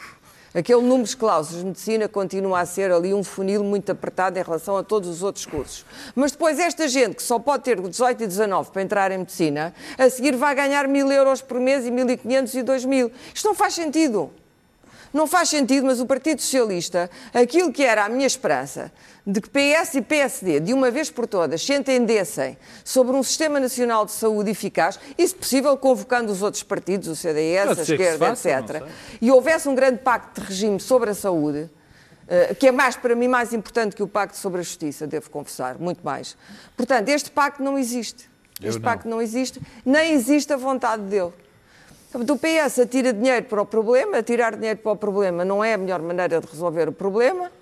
[0.52, 4.42] Aquele número de cláusulas de medicina continua a ser ali um funil muito apertado em
[4.42, 5.86] relação a todos os outros cursos.
[6.12, 9.72] Mas depois esta gente que só pode ter 18 e 19 para entrar em medicina,
[9.96, 13.12] a seguir vai ganhar mil euros por mês e 1.500 e 2.000.
[13.32, 14.28] Isto não faz sentido.
[15.12, 18.92] Não faz sentido, mas o Partido Socialista, aquilo que era a minha esperança,
[19.26, 23.58] de que PS e PSD, de uma vez por todas, se entendessem sobre um Sistema
[23.58, 27.82] Nacional de Saúde eficaz, e, se possível, convocando os outros partidos, o CDS, Pode a
[27.82, 28.82] esquerda, faça, etc.,
[29.20, 31.68] e houvesse um grande pacto de regime sobre a saúde,
[32.28, 35.28] eh, que é mais, para mim, mais importante que o pacto sobre a justiça, devo
[35.30, 36.36] confessar, muito mais.
[36.76, 38.30] Portanto, este pacto não existe.
[38.62, 38.82] Este não.
[38.82, 41.32] pacto não existe, nem existe a vontade dele.
[42.10, 45.74] Portanto, o PS atira dinheiro para o problema, atirar dinheiro para o problema não é
[45.74, 47.52] a melhor maneira de resolver o problema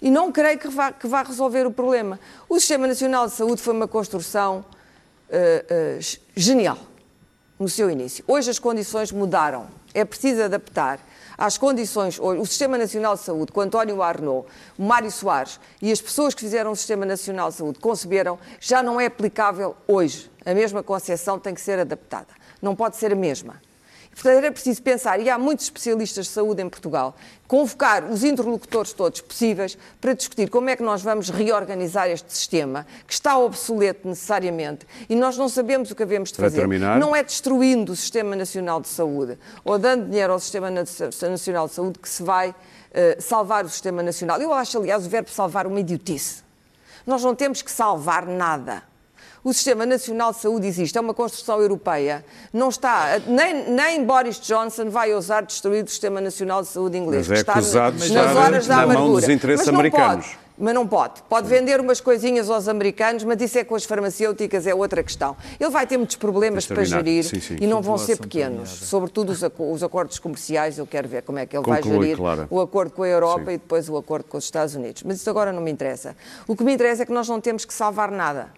[0.00, 2.18] e não creio que vá, que vá resolver o problema.
[2.48, 4.64] O Sistema Nacional de Saúde foi uma construção
[5.28, 5.98] eh, eh,
[6.36, 6.78] genial
[7.58, 8.24] no seu início.
[8.26, 9.66] Hoje as condições mudaram.
[9.92, 11.00] É preciso adaptar
[11.36, 12.18] às condições.
[12.18, 12.40] hoje.
[12.40, 14.46] O Sistema Nacional de Saúde, com António Arnaud,
[14.78, 19.00] Mário Soares e as pessoas que fizeram o Sistema Nacional de Saúde conceberam, já não
[19.00, 20.30] é aplicável hoje.
[20.46, 22.28] A mesma concepção tem que ser adaptada.
[22.62, 23.60] Não pode ser a mesma.
[24.22, 27.16] Portanto, era preciso pensar, e há muitos especialistas de saúde em Portugal,
[27.48, 32.86] convocar os interlocutores todos possíveis para discutir como é que nós vamos reorganizar este sistema,
[33.06, 36.58] que está obsoleto necessariamente, e nós não sabemos o que havemos de Para fazer.
[36.58, 36.98] terminar.
[36.98, 40.82] Não é destruindo o Sistema Nacional de Saúde ou dando dinheiro ao Sistema Na-
[41.30, 42.54] Nacional de Saúde que se vai
[42.92, 44.38] eh, salvar o Sistema Nacional.
[44.38, 46.42] Eu acho, aliás, o verbo salvar uma idiotice.
[47.06, 48.82] Nós não temos que salvar nada.
[49.42, 52.24] O Sistema Nacional de Saúde existe, é uma construção europeia.
[52.52, 57.26] Não está, nem, nem Boris Johnson vai ousar destruir o Sistema Nacional de Saúde inglês.
[57.26, 59.20] Mas é que está nas estar horas da na mão amargura.
[59.22, 60.26] dos interesses Mas não americanos.
[60.26, 61.22] Pode, mas não pode.
[61.22, 65.34] Pode vender umas coisinhas aos americanos, mas isso é com as farmacêuticas, é outra questão.
[65.58, 67.56] Ele vai ter muitos problemas para gerir Sim, sim.
[67.58, 68.68] e não vão ser pequenos.
[68.68, 72.00] Sobretudo os, aco- os acordos comerciais, eu quero ver como é que ele Conclui, vai
[72.02, 72.46] gerir Clara.
[72.50, 73.52] o acordo com a Europa Sim.
[73.52, 75.02] e depois o acordo com os Estados Unidos.
[75.02, 76.14] Mas isso agora não me interessa.
[76.46, 78.50] O que me interessa é que nós não temos que salvar nada.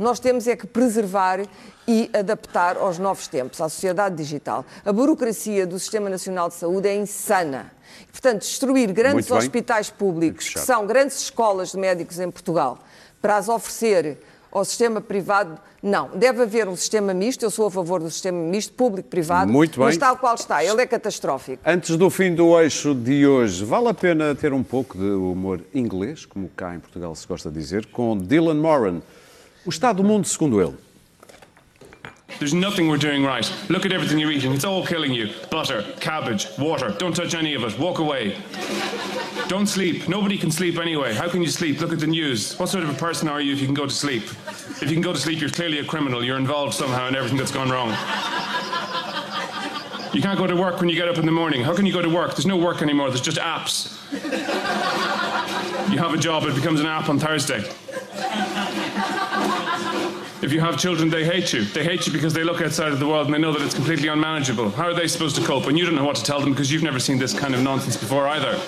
[0.00, 1.40] Nós temos é que preservar
[1.86, 4.64] e adaptar aos novos tempos, à sociedade digital.
[4.82, 7.70] A burocracia do Sistema Nacional de Saúde é insana.
[8.10, 12.78] Portanto, destruir grandes hospitais públicos, que são grandes escolas de médicos em Portugal,
[13.20, 14.16] para as oferecer
[14.50, 16.08] ao sistema privado, não.
[16.14, 19.84] Deve haver um sistema misto, eu sou a favor do sistema misto, público-privado, Muito bem.
[19.84, 21.62] mas tal qual está, ele é catastrófico.
[21.64, 25.60] Antes do fim do eixo de hoje, vale a pena ter um pouco de humor
[25.74, 29.02] inglês, como cá em Portugal se gosta de dizer, com Dylan Moran.
[29.66, 30.76] O estado do mundo segundo ele.
[32.38, 33.52] There's nothing we're doing right.
[33.68, 34.52] Look at everything you're eating.
[34.52, 35.28] It's all killing you.
[35.50, 36.94] Butter, cabbage, water.
[36.98, 37.78] Don't touch any of it.
[37.78, 38.34] Walk away.
[39.48, 40.08] Don't sleep.
[40.08, 41.12] Nobody can sleep anyway.
[41.12, 41.80] How can you sleep?
[41.80, 42.58] Look at the news.
[42.58, 44.22] What sort of a person are you if you can go to sleep?
[44.22, 46.24] If you can go to sleep, you're clearly a criminal.
[46.24, 47.90] You're involved somehow in everything that's gone wrong.
[50.14, 51.62] You can't go to work when you get up in the morning.
[51.62, 52.30] How can you go to work?
[52.30, 53.10] There's no work anymore.
[53.10, 53.96] There's just apps.
[55.90, 57.62] You have a job, it becomes an app on Thursday.
[60.42, 61.64] If you have children, they hate you.
[61.66, 63.74] They hate you because they look outside of the world and they know that it's
[63.74, 64.70] completely unmanageable.
[64.70, 65.66] How are they supposed to cope?
[65.66, 67.60] And you don't know what to tell them because you've never seen this kind of
[67.60, 68.58] nonsense before either.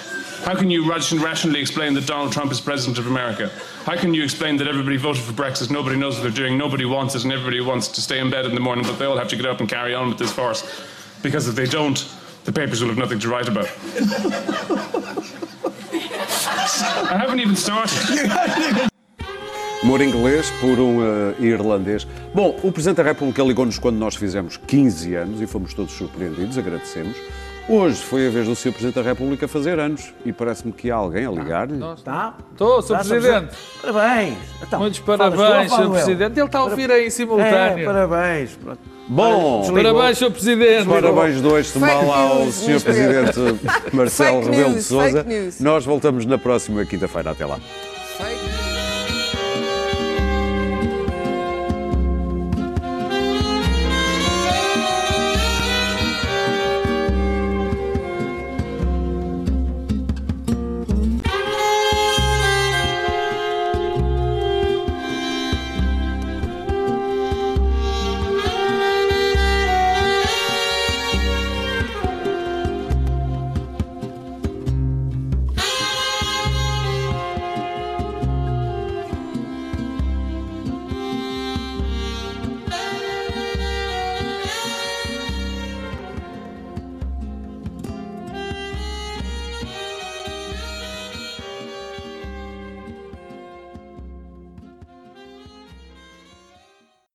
[0.44, 3.50] How can you rationally explain that Donald Trump is president of America?
[3.84, 6.84] How can you explain that everybody voted for Brexit, nobody knows what they're doing, nobody
[6.84, 9.16] wants it, and everybody wants to stay in bed in the morning, but they all
[9.16, 10.84] have to get up and carry on with this farce?
[11.22, 12.06] Because if they don't,
[12.44, 13.66] the papers will have nothing to write about.
[16.44, 18.88] I haven't even started.
[19.82, 22.06] Humor inglês por um eh, irlandês.
[22.32, 26.56] Bom, o Presidente da República ligou-nos quando nós fizemos 15 anos e fomos todos surpreendidos,
[26.56, 27.16] agradecemos.
[27.68, 28.72] Hoje foi a vez do Sr.
[28.72, 31.78] Presidente da República fazer anos e parece-me que há alguém a ligar-lhe.
[32.04, 32.34] Tá?
[32.52, 32.96] Estou, Sr.
[32.96, 33.08] Tá, Sr.
[33.08, 33.56] Presidente.
[33.82, 34.38] Parabéns.
[34.62, 35.90] Então, Muitos parabéns, Sr.
[35.90, 36.38] Presidente.
[36.38, 37.86] Ele está a ouvir aí em É, simultâneo.
[37.86, 38.50] parabéns.
[38.62, 38.78] Pronto.
[39.08, 39.94] Bom, Desligou.
[39.94, 40.30] Parabéns, Sr.
[40.30, 40.88] Presidente.
[40.88, 42.80] parabéns dois, mal ao Sr.
[42.80, 43.40] Presidente
[43.92, 45.60] Marcelo Rebelo de news.
[45.60, 47.30] Nós voltamos na próxima quinta-feira.
[47.32, 47.58] Até lá.